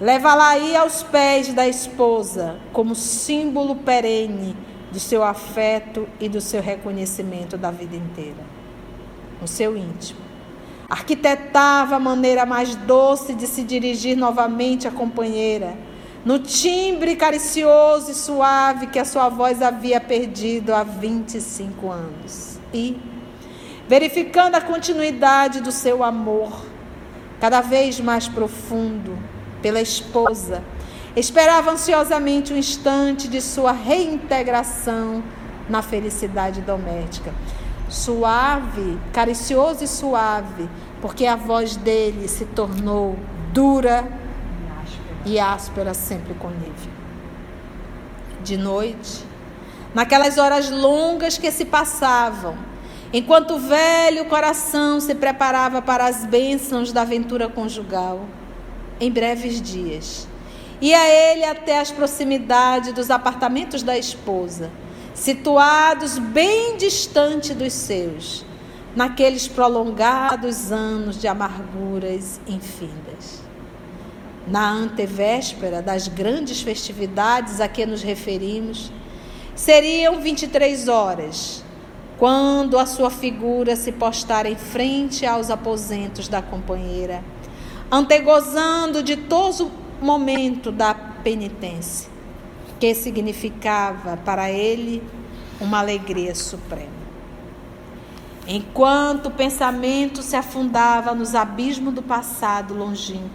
leva-la-aí 0.02 0.76
aos 0.76 1.04
pés 1.04 1.54
da 1.54 1.68
esposa 1.68 2.58
como 2.72 2.96
símbolo 2.96 3.76
perene 3.76 4.56
do 4.92 5.00
seu 5.00 5.24
afeto 5.24 6.08
e 6.20 6.28
do 6.28 6.42
seu 6.42 6.62
reconhecimento 6.62 7.58
da 7.58 7.70
vida 7.70 7.96
inteira, 7.96 8.44
no 9.40 9.48
seu 9.48 9.78
íntimo. 9.78 10.20
Arquitetava 10.90 11.98
a 11.98 12.00
maneira 12.00 12.46
mais 12.46 12.76
doce 12.76 13.36
de 13.36 13.46
se 13.46 13.62
dirigir 13.64 14.18
novamente 14.18 14.88
à 14.88 14.92
companheira, 14.92 15.78
no 16.26 16.40
timbre 16.40 17.16
caricioso 17.16 18.12
e 18.12 18.16
suave 18.16 18.88
que 18.88 19.00
a 19.00 19.06
sua 19.06 19.30
voz 19.30 19.62
havia 19.62 20.02
perdido 20.02 20.74
há 20.74 20.84
25 20.84 21.92
anos. 21.92 22.60
E, 22.74 22.98
verificando 23.90 24.56
a 24.56 24.62
continuidade 24.62 25.60
do 25.60 25.72
seu 25.72 26.02
amor, 26.02 26.66
cada 27.42 27.60
vez 27.60 28.00
mais 28.00 28.30
profundo, 28.30 29.18
pela 29.62 29.82
esposa, 29.82 30.64
Esperava 31.16 31.72
ansiosamente 31.72 32.54
o 32.54 32.56
um 32.56 32.60
instante 32.60 33.28
de 33.28 33.42
sua 33.42 33.72
reintegração 33.72 35.24
na 35.68 35.82
felicidade 35.82 36.62
doméstica. 36.62 37.34
Suave, 37.90 39.00
caricioso 39.12 39.84
e 39.84 39.88
suave, 39.88 40.70
porque 41.02 41.26
a 41.26 41.36
voz 41.36 41.76
dele 41.76 42.28
se 42.28 42.46
tornou 42.46 43.18
dura 43.52 44.08
e 45.26 45.40
áspera 45.40 45.94
sempre 45.96 46.36
com 46.36 46.50
nível. 46.50 46.94
De 48.44 48.56
noite, 48.56 49.26
naquelas 49.94 50.38
horas 50.38 50.70
longas 50.70 51.40
que 51.40 51.52
se 51.52 51.66
passavam, 51.66 52.56
enquanto 53.14 53.56
o 53.56 53.60
velho 53.60 54.26
coração 54.26 55.00
se 55.00 55.16
preparava 55.16 55.82
para 55.82 56.06
as 56.06 56.26
bênçãos 56.26 56.92
da 56.92 57.02
aventura 57.02 57.50
conjugal, 57.50 58.26
em 59.00 59.12
breves 59.12 59.62
dias, 59.62 60.28
Ia 60.82 61.10
ele 61.10 61.44
até 61.44 61.80
as 61.80 61.92
proximidades 61.92 62.94
dos 62.94 63.12
apartamentos 63.12 63.84
da 63.84 63.98
esposa, 63.98 64.72
situados 65.14 66.18
bem 66.18 66.78
distante 66.78 67.54
dos 67.54 67.74
seus, 67.74 68.46
naqueles 68.96 69.46
prolongados 69.46 70.72
anos 70.72 71.20
de 71.20 71.28
amarguras 71.28 72.40
infindas. 72.48 73.42
Na 74.48 74.72
antevéspera 74.72 75.82
das 75.82 76.08
grandes 76.08 76.62
festividades 76.62 77.60
a 77.60 77.68
que 77.68 77.86
nos 77.86 78.02
referimos, 78.02 78.90
seriam 79.54 80.22
23 80.22 80.88
horas, 80.88 81.62
quando 82.20 82.78
a 82.78 82.86
sua 82.86 83.10
figura 83.10 83.78
se 83.78 83.94
postar 83.94 84.46
em 84.46 84.58
frente 84.58 85.26
aos 85.26 85.50
aposentos 85.50 86.28
da 86.28 86.42
companheira, 86.42 87.24
antegozando 87.90 89.02
de 89.02 89.16
todo 89.16 89.72
momento 90.02 90.70
da 90.70 90.94
penitência, 90.94 92.10
que 92.78 92.94
significava 92.94 94.18
para 94.18 94.52
ele 94.52 95.02
uma 95.62 95.80
alegria 95.80 96.36
suprema. 96.36 97.00
Enquanto 98.46 99.28
o 99.28 99.32
pensamento 99.32 100.22
se 100.22 100.36
afundava 100.36 101.16
nos 101.16 101.34
abismos 101.36 101.94
do 101.94 102.02
passado 102.02 102.74
longínquo, 102.74 103.30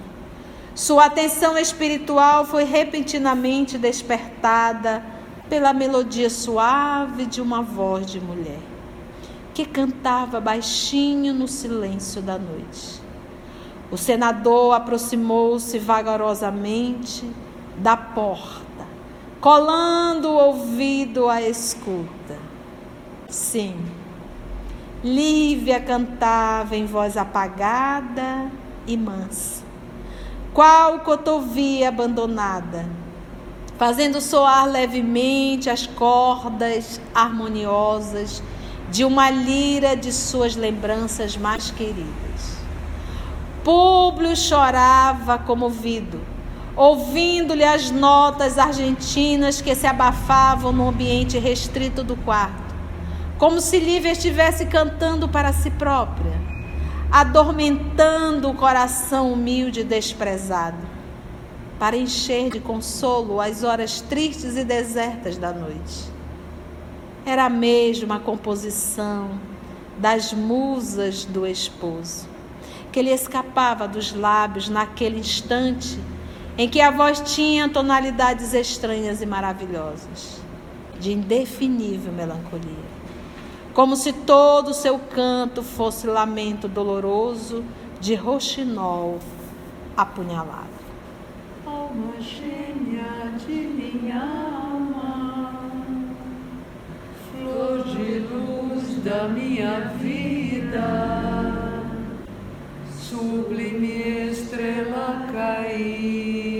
sua 0.74 1.06
atenção 1.06 1.56
espiritual 1.56 2.44
foi 2.44 2.64
repentinamente 2.64 3.78
despertada 3.78 5.02
pela 5.48 5.72
melodia 5.72 6.28
suave 6.28 7.26
de 7.26 7.40
uma 7.40 7.62
voz 7.62 8.06
de 8.06 8.20
mulher, 8.20 8.58
que 9.54 9.64
cantava 9.64 10.40
baixinho 10.40 11.32
no 11.32 11.46
silêncio 11.46 12.20
da 12.20 12.36
noite. 12.36 13.00
O 13.88 13.96
senador 13.96 14.74
aproximou-se 14.74 15.78
vagarosamente 15.78 17.24
da 17.78 17.96
porta, 17.96 18.84
colando 19.40 20.30
o 20.30 20.34
ouvido 20.34 21.28
à 21.28 21.40
escuta. 21.40 22.36
Sim, 23.28 23.76
Lívia 25.04 25.80
cantava 25.80 26.74
em 26.74 26.84
voz 26.84 27.16
apagada 27.16 28.50
e 28.86 28.96
mansa, 28.96 29.62
qual 30.52 31.00
cotovia 31.00 31.90
abandonada, 31.90 32.86
fazendo 33.78 34.20
soar 34.20 34.66
levemente 34.66 35.70
as 35.70 35.86
cordas 35.86 37.00
harmoniosas 37.14 38.42
de 38.90 39.04
uma 39.04 39.30
lira 39.30 39.96
de 39.96 40.12
suas 40.12 40.56
lembranças 40.56 41.36
mais 41.36 41.70
queridas. 41.70 42.58
Públio 43.64 44.36
chorava 44.36 45.38
comovido, 45.38 46.20
ouvindo-lhe 46.76 47.64
as 47.64 47.90
notas 47.90 48.58
argentinas 48.58 49.60
que 49.60 49.74
se 49.74 49.86
abafavam 49.86 50.70
no 50.72 50.88
ambiente 50.88 51.38
restrito 51.38 52.04
do 52.04 52.16
quarto, 52.16 52.74
como 53.38 53.60
se 53.60 53.78
Lívia 53.78 54.12
estivesse 54.12 54.66
cantando 54.66 55.28
para 55.28 55.52
si 55.52 55.70
própria, 55.70 56.38
adormentando 57.10 58.50
o 58.50 58.54
coração 58.54 59.32
humilde 59.32 59.80
e 59.80 59.84
desprezado, 59.84 60.94
para 61.78 61.96
encher 61.96 62.50
de 62.50 62.60
consolo 62.60 63.40
as 63.40 63.64
horas 63.64 64.00
tristes 64.00 64.56
e 64.56 64.64
desertas 64.64 65.38
da 65.38 65.52
noite. 65.52 66.13
Era 67.26 67.46
a 67.46 68.18
composição 68.20 69.30
das 69.98 70.32
musas 70.32 71.24
do 71.24 71.46
esposo 71.46 72.34
que 72.94 73.02
lhe 73.02 73.10
escapava 73.10 73.88
dos 73.88 74.14
lábios 74.14 74.68
naquele 74.68 75.18
instante 75.18 75.98
em 76.56 76.68
que 76.68 76.80
a 76.80 76.92
voz 76.92 77.20
tinha 77.34 77.68
tonalidades 77.68 78.54
estranhas 78.54 79.20
e 79.20 79.26
maravilhosas, 79.26 80.40
de 81.00 81.10
indefinível 81.10 82.12
melancolia. 82.12 82.94
Como 83.72 83.96
se 83.96 84.12
todo 84.12 84.68
o 84.68 84.74
seu 84.74 84.96
canto 84.96 85.60
fosse 85.60 86.06
lamento 86.06 86.68
doloroso 86.68 87.64
de 88.00 88.14
roxinol 88.14 89.18
apunhalado. 89.96 90.68
Alma 91.66 92.20
gêmea 92.20 93.32
de 93.44 93.54
minha 93.54 94.53
de 97.86 98.18
luz 98.20 99.02
da 99.04 99.28
minha 99.28 99.92
vida 100.00 101.54
sublime 102.88 104.30
estrela 104.30 105.26
caída 105.32 106.54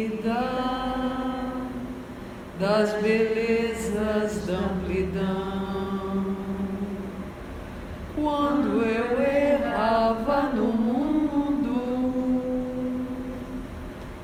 das 2.58 2.92
belezas 3.02 4.46
da 4.46 4.58
amplidão. 4.58 6.37
Quando 8.14 8.82
eu 8.82 9.20
errava 9.20 10.50
no 10.54 10.66
mundo, 10.66 11.74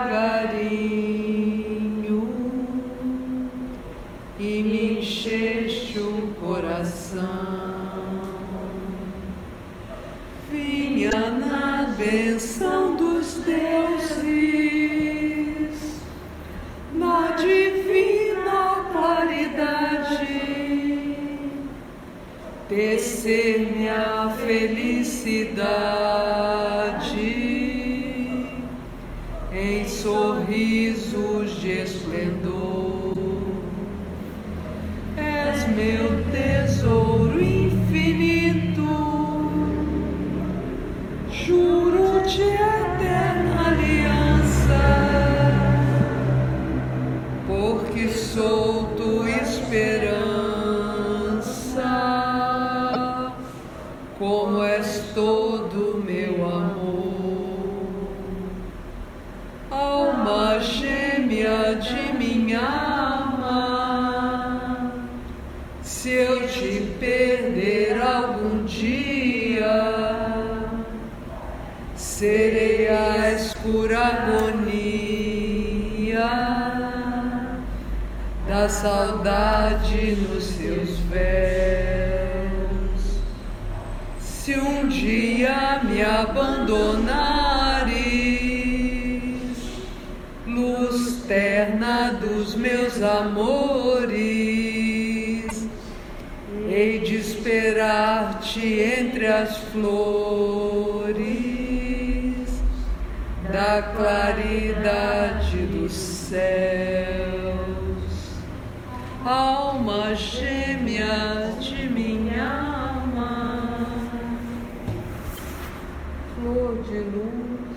e 4.39 4.63
me 4.63 5.01
encheste 5.01 5.99
o 5.99 6.33
coração. 6.41 7.25
Vinha 10.53 11.11
na 11.11 11.93
benção 11.99 12.95
dos 12.95 13.43
deuses, 13.45 14.31
na 16.95 17.33
divina 17.33 18.85
claridade, 18.93 20.29
descer 22.69 23.59
minha 23.59 24.31
felicidade 24.47 26.00
saudade 78.71 80.17
nos 80.17 80.45
seus 80.45 80.99
véus. 81.11 81.21
Se 84.21 84.55
um 84.55 84.87
dia 84.89 85.81
me 85.85 86.03
abandonares, 86.03 87.93
luz 90.47 91.25
terna 91.27 92.13
dos 92.13 92.55
meus 92.55 93.03
amores, 93.03 94.11
hei 96.69 97.01
de 97.01 97.17
esperar-te 97.17 98.81
entre 99.01 99.27
as 99.27 99.59
flores 99.73 101.11
da 103.53 103.83
claridade 103.83 105.67
dos 105.67 105.93
céus, 105.93 107.30
alma 109.25 110.15
gêmea 110.15 111.53
de 111.61 111.89
minha 111.89 112.93
alma, 112.93 113.87
flor 116.35 116.83
de 116.83 116.99
luz 117.01 117.77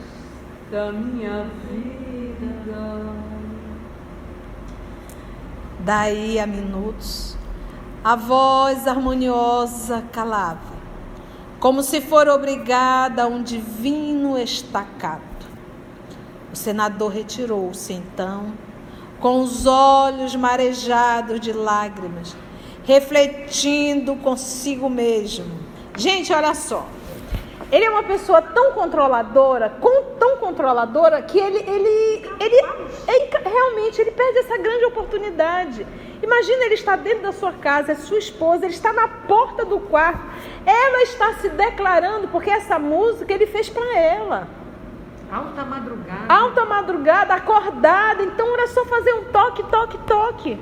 da 0.72 0.92
minha 0.92 1.46
vida. 1.70 3.04
Daí 5.80 6.40
a 6.40 6.48
minutos, 6.48 7.38
a 8.04 8.16
voz 8.16 8.88
harmoniosa 8.88 10.02
calava, 10.14 10.74
como 11.60 11.84
se 11.84 12.00
for 12.00 12.30
obrigada 12.30 13.24
a 13.24 13.28
um 13.28 13.44
divino 13.44 14.38
estacato. 14.38 15.24
O 16.54 16.56
senador 16.56 17.12
retirou-se 17.12 17.92
então, 17.92 18.54
com 19.24 19.40
os 19.40 19.66
olhos 19.66 20.36
marejados 20.36 21.40
de 21.40 21.54
lágrimas, 21.54 22.36
refletindo 22.84 24.18
consigo 24.18 24.90
mesmo. 24.90 25.46
Gente, 25.96 26.34
olha 26.34 26.54
só. 26.54 26.86
Ele 27.72 27.86
é 27.86 27.90
uma 27.90 28.04
pessoa 28.04 28.42
tão 28.42 28.74
controladora, 28.74 29.78
tão 30.20 30.36
controladora, 30.36 31.22
que 31.22 31.40
ele, 31.40 31.58
ele, 31.60 32.30
ele, 32.38 32.62
ele 33.08 33.30
realmente 33.46 34.02
ele 34.02 34.12
perde 34.12 34.40
essa 34.40 34.58
grande 34.58 34.84
oportunidade. 34.88 35.88
Imagina 36.22 36.66
ele 36.66 36.74
está 36.74 36.98
dentro 36.98 37.22
da 37.22 37.32
sua 37.32 37.54
casa, 37.54 37.94
é 37.94 37.96
sua 37.96 38.18
esposa, 38.18 38.66
ele 38.66 38.74
está 38.74 38.92
na 38.92 39.08
porta 39.08 39.64
do 39.64 39.80
quarto, 39.80 40.20
ela 40.66 41.02
está 41.04 41.36
se 41.36 41.48
declarando, 41.48 42.28
porque 42.28 42.50
essa 42.50 42.78
música 42.78 43.34
ele 43.34 43.48
fez 43.48 43.70
para 43.70 43.98
ela. 43.98 44.63
Alta 45.34 45.66
madrugada. 45.66 46.32
Alta 46.32 46.66
madrugada, 46.66 47.34
acordada. 47.34 48.24
Então 48.24 48.54
era 48.54 48.68
só 48.68 48.86
fazer 48.86 49.14
um 49.16 49.24
toque, 49.24 49.64
toque, 49.64 49.98
toque. 50.06 50.60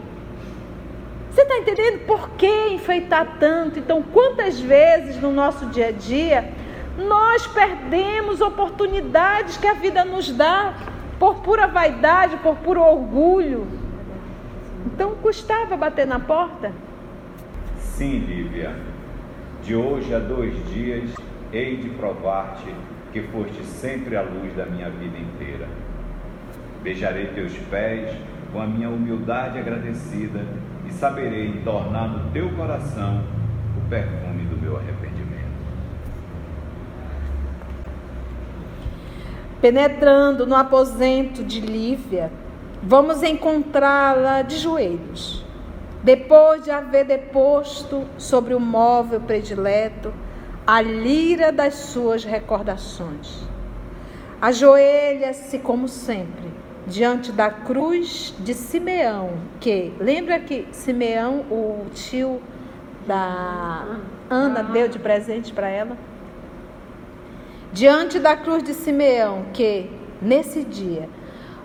Você 1.30 1.42
está 1.42 1.58
entendendo 1.58 2.06
por 2.06 2.30
que 2.32 2.70
enfeitar 2.70 3.36
tanto? 3.38 3.80
Então, 3.80 4.02
quantas 4.02 4.62
vezes 4.62 5.22
no 5.22 5.30
nosso 5.30 5.66
dia 5.66 5.88
a 5.88 5.92
dia 5.92 6.54
nós 6.98 7.46
perdemos 7.48 8.40
oportunidades 8.40 9.58
que 9.58 9.68
a 9.68 9.74
vida 9.74 10.06
nos 10.06 10.32
dá 10.32 10.74
por 11.20 11.36
pura 11.42 11.68
vaidade, 11.68 12.38
por 12.38 12.56
puro 12.56 12.82
orgulho? 12.82 13.68
Então, 14.86 15.16
custava 15.16 15.76
bater 15.76 16.08
na 16.08 16.20
porta? 16.20 16.72
Sim, 17.78 18.20
Lívia. 18.20 18.74
De 19.64 19.76
hoje 19.76 20.16
a 20.16 20.20
dois 20.20 20.54
dias 20.70 21.12
hei 21.52 21.76
de 21.76 21.90
provar-te 21.90 22.74
que 23.12 23.22
foste 23.24 23.64
sempre 23.64 24.16
a 24.16 24.22
luz 24.22 24.56
da 24.56 24.66
minha 24.66 24.90
vida 24.90 25.18
inteira. 25.18 25.68
Beijarei 26.82 27.28
teus 27.28 27.54
pés 27.70 28.16
com 28.52 28.62
a 28.62 28.66
minha 28.66 28.90
humildade 28.90 29.60
agradecida 29.60 30.46
e 30.88 30.92
saberei 30.92 31.62
tornar 31.64 32.08
no 32.08 32.32
teu 32.32 32.50
coração 32.56 33.24
o 33.78 33.90
perfume 33.90 34.46
do 34.46 34.58
meu 34.58 34.78
arrependimento. 34.78 35.22
Penetrando 39.62 40.48
no 40.48 40.56
aposento 40.56 41.44
de 41.44 41.62
Lívia, 41.62 42.32
vamos 42.82 43.22
encontrá-la 43.22 44.42
de 44.42 44.58
joelhos. 44.58 45.46
Depois 46.04 46.64
de 46.64 46.72
haver 46.72 47.06
deposto 47.06 48.06
sobre 48.18 48.56
o 48.56 48.60
móvel 48.60 49.22
predileto 49.22 50.12
a 50.66 50.82
lira 50.82 51.52
das 51.52 51.76
suas 51.76 52.24
recordações. 52.24 53.44
Ajoelha-se 54.42 55.60
como 55.60 55.88
sempre 55.88 56.52
diante 56.86 57.32
da 57.32 57.50
cruz 57.50 58.34
de 58.40 58.54
Simeão, 58.54 59.32
que 59.60 59.94
lembra 60.00 60.40
que 60.40 60.68
Simeão, 60.72 61.46
o 61.50 61.86
tio 61.94 62.42
da 63.06 64.00
Ana, 64.30 64.64
deu 64.64 64.88
de 64.88 64.98
presente 64.98 65.54
para 65.54 65.70
ela? 65.70 65.98
Diante 67.72 68.20
da 68.20 68.36
cruz 68.36 68.64
de 68.64 68.74
Simeão, 68.74 69.46
que 69.54 69.90
nesse 70.22 70.64
dia 70.64 71.08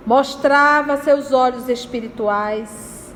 mostrava 0.04 0.92
a 0.92 0.96
seus 0.98 1.32
olhos 1.32 1.68
espirituais 1.68 3.14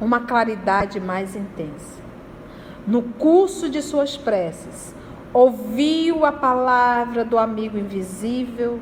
uma 0.00 0.20
claridade 0.20 0.98
mais 0.98 1.36
intensa. 1.36 2.00
No 2.86 3.02
curso 3.02 3.68
de 3.68 3.82
suas 3.82 4.16
preces, 4.16 4.94
ouviu 5.32 6.24
a 6.24 6.32
palavra 6.32 7.24
do 7.24 7.38
amigo 7.38 7.78
invisível, 7.78 8.80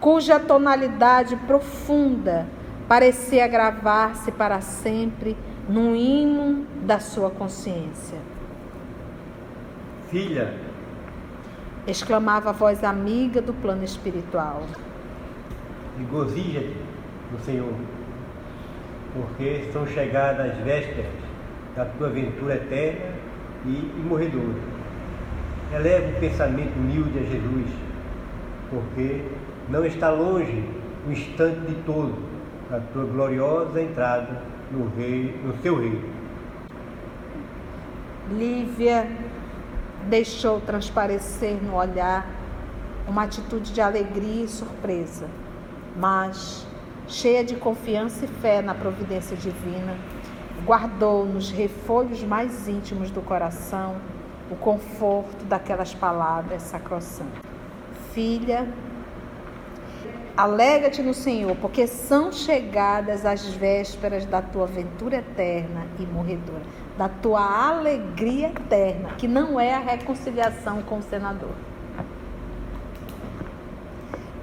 cuja 0.00 0.38
tonalidade 0.38 1.36
profunda 1.36 2.46
parecia 2.86 3.46
gravar-se 3.46 4.30
para 4.32 4.60
sempre 4.60 5.36
no 5.68 5.94
hino 5.94 6.64
da 6.82 7.00
sua 7.00 7.30
consciência. 7.30 8.18
Filha, 10.08 10.54
exclamava 11.86 12.50
a 12.50 12.52
voz 12.52 12.82
amiga 12.82 13.42
do 13.42 13.52
plano 13.52 13.84
espiritual. 13.84 14.62
Regozija-te 15.98 16.76
no 17.32 17.38
Senhor, 17.40 17.74
porque 19.12 19.68
são 19.72 19.86
chegadas 19.86 20.52
as 20.52 20.58
vésperas 20.58 21.12
da 21.76 21.84
tua 21.84 22.06
aventura 22.06 22.54
eterna 22.54 23.12
e 23.66 24.00
imorredoura 24.00 24.77
Eleva 25.74 26.16
o 26.16 26.20
pensamento 26.20 26.74
humilde 26.76 27.18
a 27.18 27.22
Jesus, 27.22 27.70
porque 28.70 29.24
não 29.68 29.84
está 29.84 30.10
longe 30.10 30.64
o 31.06 31.12
instante 31.12 31.60
de 31.60 31.74
todo 31.82 32.28
a 32.70 32.80
tua 32.92 33.04
gloriosa 33.04 33.80
entrada 33.80 34.42
no, 34.70 34.88
rei, 34.96 35.34
no 35.42 35.56
seu 35.62 35.78
reino. 35.78 36.02
Lívia 38.30 39.08
deixou 40.06 40.60
transparecer 40.60 41.62
no 41.62 41.74
olhar 41.76 42.26
uma 43.06 43.24
atitude 43.24 43.72
de 43.72 43.80
alegria 43.80 44.44
e 44.44 44.48
surpresa, 44.48 45.26
mas 45.96 46.66
cheia 47.06 47.42
de 47.42 47.56
confiança 47.56 48.26
e 48.26 48.28
fé 48.28 48.60
na 48.60 48.74
providência 48.74 49.34
divina, 49.34 49.96
guardou 50.66 51.24
nos 51.24 51.50
refolhos 51.50 52.22
mais 52.22 52.68
íntimos 52.68 53.10
do 53.10 53.22
coração 53.22 53.96
o 54.50 54.56
conforto 54.56 55.44
daquelas 55.44 55.94
palavras 55.94 56.62
sacrossantas. 56.62 57.42
Filha, 58.12 58.66
alega-te 60.36 61.02
no 61.02 61.12
Senhor, 61.12 61.56
porque 61.56 61.86
são 61.86 62.32
chegadas 62.32 63.26
as 63.26 63.46
vésperas 63.48 64.24
da 64.24 64.40
tua 64.40 64.64
aventura 64.64 65.16
eterna 65.16 65.86
e 65.98 66.06
morredora, 66.06 66.62
da 66.96 67.08
tua 67.08 67.68
alegria 67.68 68.48
eterna, 68.48 69.10
que 69.18 69.28
não 69.28 69.58
é 69.58 69.74
a 69.74 69.80
reconciliação 69.80 70.82
com 70.82 70.98
o 70.98 71.02
senador. 71.02 71.54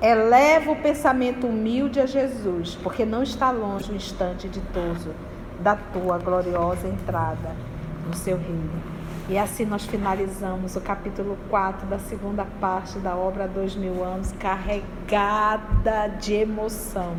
Eleva 0.01 0.71
o 0.71 0.75
pensamento 0.75 1.47
humilde 1.47 1.99
a 1.99 2.05
Jesus, 2.05 2.77
porque 2.83 3.05
não 3.05 3.23
está 3.23 3.49
longe 3.49 3.91
o 3.91 3.95
instante 3.95 4.47
ditoso 4.47 5.11
da 5.59 5.75
tua 5.75 6.17
gloriosa 6.17 6.87
entrada 6.87 7.55
no 8.05 8.13
seu 8.13 8.37
reino. 8.37 8.94
E 9.27 9.39
assim 9.39 9.65
nós 9.65 9.83
finalizamos 9.85 10.75
o 10.75 10.81
capítulo 10.81 11.35
4 11.49 11.87
da 11.87 11.97
segunda 11.97 12.45
parte 12.61 12.99
da 12.99 13.15
obra 13.15 13.47
Dois 13.47 13.75
Mil 13.75 14.03
Anos, 14.03 14.31
carregada 14.33 16.07
de 16.21 16.35
emoção. 16.35 17.17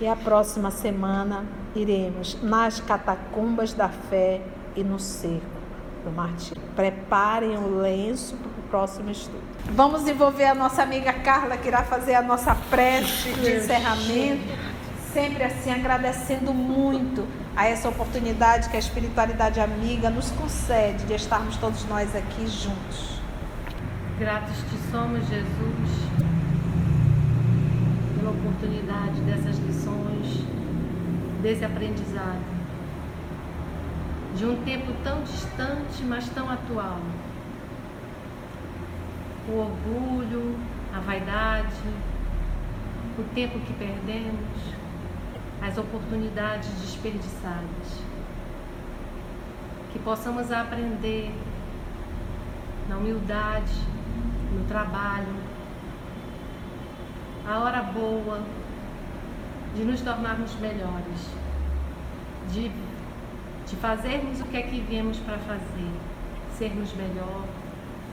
E 0.00 0.08
a 0.08 0.16
próxima 0.16 0.72
semana 0.72 1.44
iremos 1.72 2.36
nas 2.42 2.80
catacumbas 2.80 3.72
da 3.72 3.88
fé 3.88 4.40
e 4.74 4.82
no 4.82 4.98
cerco 4.98 5.46
do 6.04 6.10
martírio. 6.10 6.60
Preparem 6.74 7.56
o 7.58 7.78
lenço 7.78 8.36
para 8.36 8.48
o 8.48 8.68
próximo 8.68 9.08
estudo. 9.08 9.42
Vamos 9.70 10.08
envolver 10.08 10.46
a 10.46 10.54
nossa 10.54 10.82
amiga 10.82 11.12
Carla, 11.12 11.56
que 11.56 11.68
irá 11.68 11.84
fazer 11.84 12.16
a 12.16 12.22
nossa 12.22 12.56
prece 12.68 13.32
de 13.34 13.56
encerramento. 13.58 14.73
Sempre 15.14 15.44
assim 15.44 15.70
agradecendo 15.70 16.52
muito 16.52 17.24
a 17.54 17.66
essa 17.66 17.88
oportunidade 17.88 18.68
que 18.68 18.74
a 18.74 18.80
espiritualidade 18.80 19.60
amiga 19.60 20.10
nos 20.10 20.32
concede 20.32 21.04
de 21.04 21.14
estarmos 21.14 21.56
todos 21.56 21.84
nós 21.84 22.14
aqui 22.16 22.44
juntos. 22.48 23.20
Gratos 24.18 24.56
te 24.56 24.76
somos, 24.90 25.20
Jesus, 25.28 25.90
pela 28.16 28.30
oportunidade 28.32 29.20
dessas 29.20 29.56
lições, 29.58 30.44
desse 31.40 31.64
aprendizado, 31.64 32.42
de 34.34 34.44
um 34.44 34.64
tempo 34.64 34.92
tão 35.04 35.22
distante, 35.22 36.02
mas 36.02 36.28
tão 36.30 36.50
atual. 36.50 36.98
O 39.48 39.58
orgulho, 39.58 40.58
a 40.92 40.98
vaidade, 40.98 41.68
o 43.16 43.22
tempo 43.32 43.60
que 43.60 43.72
perdemos, 43.74 44.83
as 45.62 45.78
oportunidades 45.78 46.68
desperdiçadas. 46.80 48.02
Que 49.92 49.98
possamos 49.98 50.50
aprender 50.50 51.32
na 52.88 52.96
humildade, 52.96 53.72
no 54.52 54.64
trabalho, 54.66 55.34
a 57.46 57.58
hora 57.58 57.82
boa 57.82 58.42
de 59.74 59.84
nos 59.84 60.00
tornarmos 60.00 60.54
melhores, 60.60 61.30
de, 62.50 62.70
de 63.66 63.76
fazermos 63.76 64.40
o 64.40 64.44
que 64.44 64.56
é 64.56 64.62
que 64.62 64.80
viemos 64.80 65.18
para 65.18 65.38
fazer, 65.38 65.90
sermos 66.56 66.92
melhor, 66.94 67.44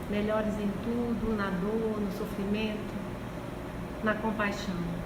melhores 0.10 0.54
em 0.56 0.70
tudo, 0.84 1.36
na 1.38 1.50
dor, 1.50 2.02
no 2.02 2.12
sofrimento, 2.12 2.94
na 4.04 4.14
compaixão. 4.16 5.01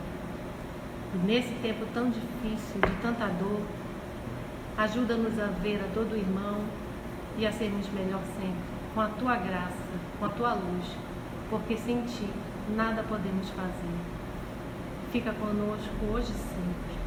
E 1.14 1.18
nesse 1.26 1.54
tempo 1.56 1.86
tão 1.94 2.10
difícil, 2.10 2.82
de 2.82 3.02
tanta 3.02 3.28
dor, 3.28 3.62
ajuda-nos 4.78 5.40
a 5.40 5.46
ver 5.46 5.82
a 5.84 5.88
dor 5.94 6.06
do 6.06 6.16
irmão 6.16 6.62
e 7.38 7.46
a 7.46 7.52
sermos 7.52 7.88
melhor 7.90 8.22
sempre, 8.40 8.64
com 8.94 9.02
a 9.02 9.08
tua 9.08 9.36
graça, 9.36 9.84
com 10.20 10.26
a 10.26 10.30
tua 10.30 10.54
luz, 10.54 10.86
porque 11.50 11.78
sem 11.78 12.02
ti 12.04 12.28
nada 12.76 13.04
podemos 13.04 13.50
fazer. 13.52 14.00
Fica 15.12 15.32
conosco 15.34 16.06
hoje 16.12 16.32
e 16.32 16.36
sempre. 16.36 17.05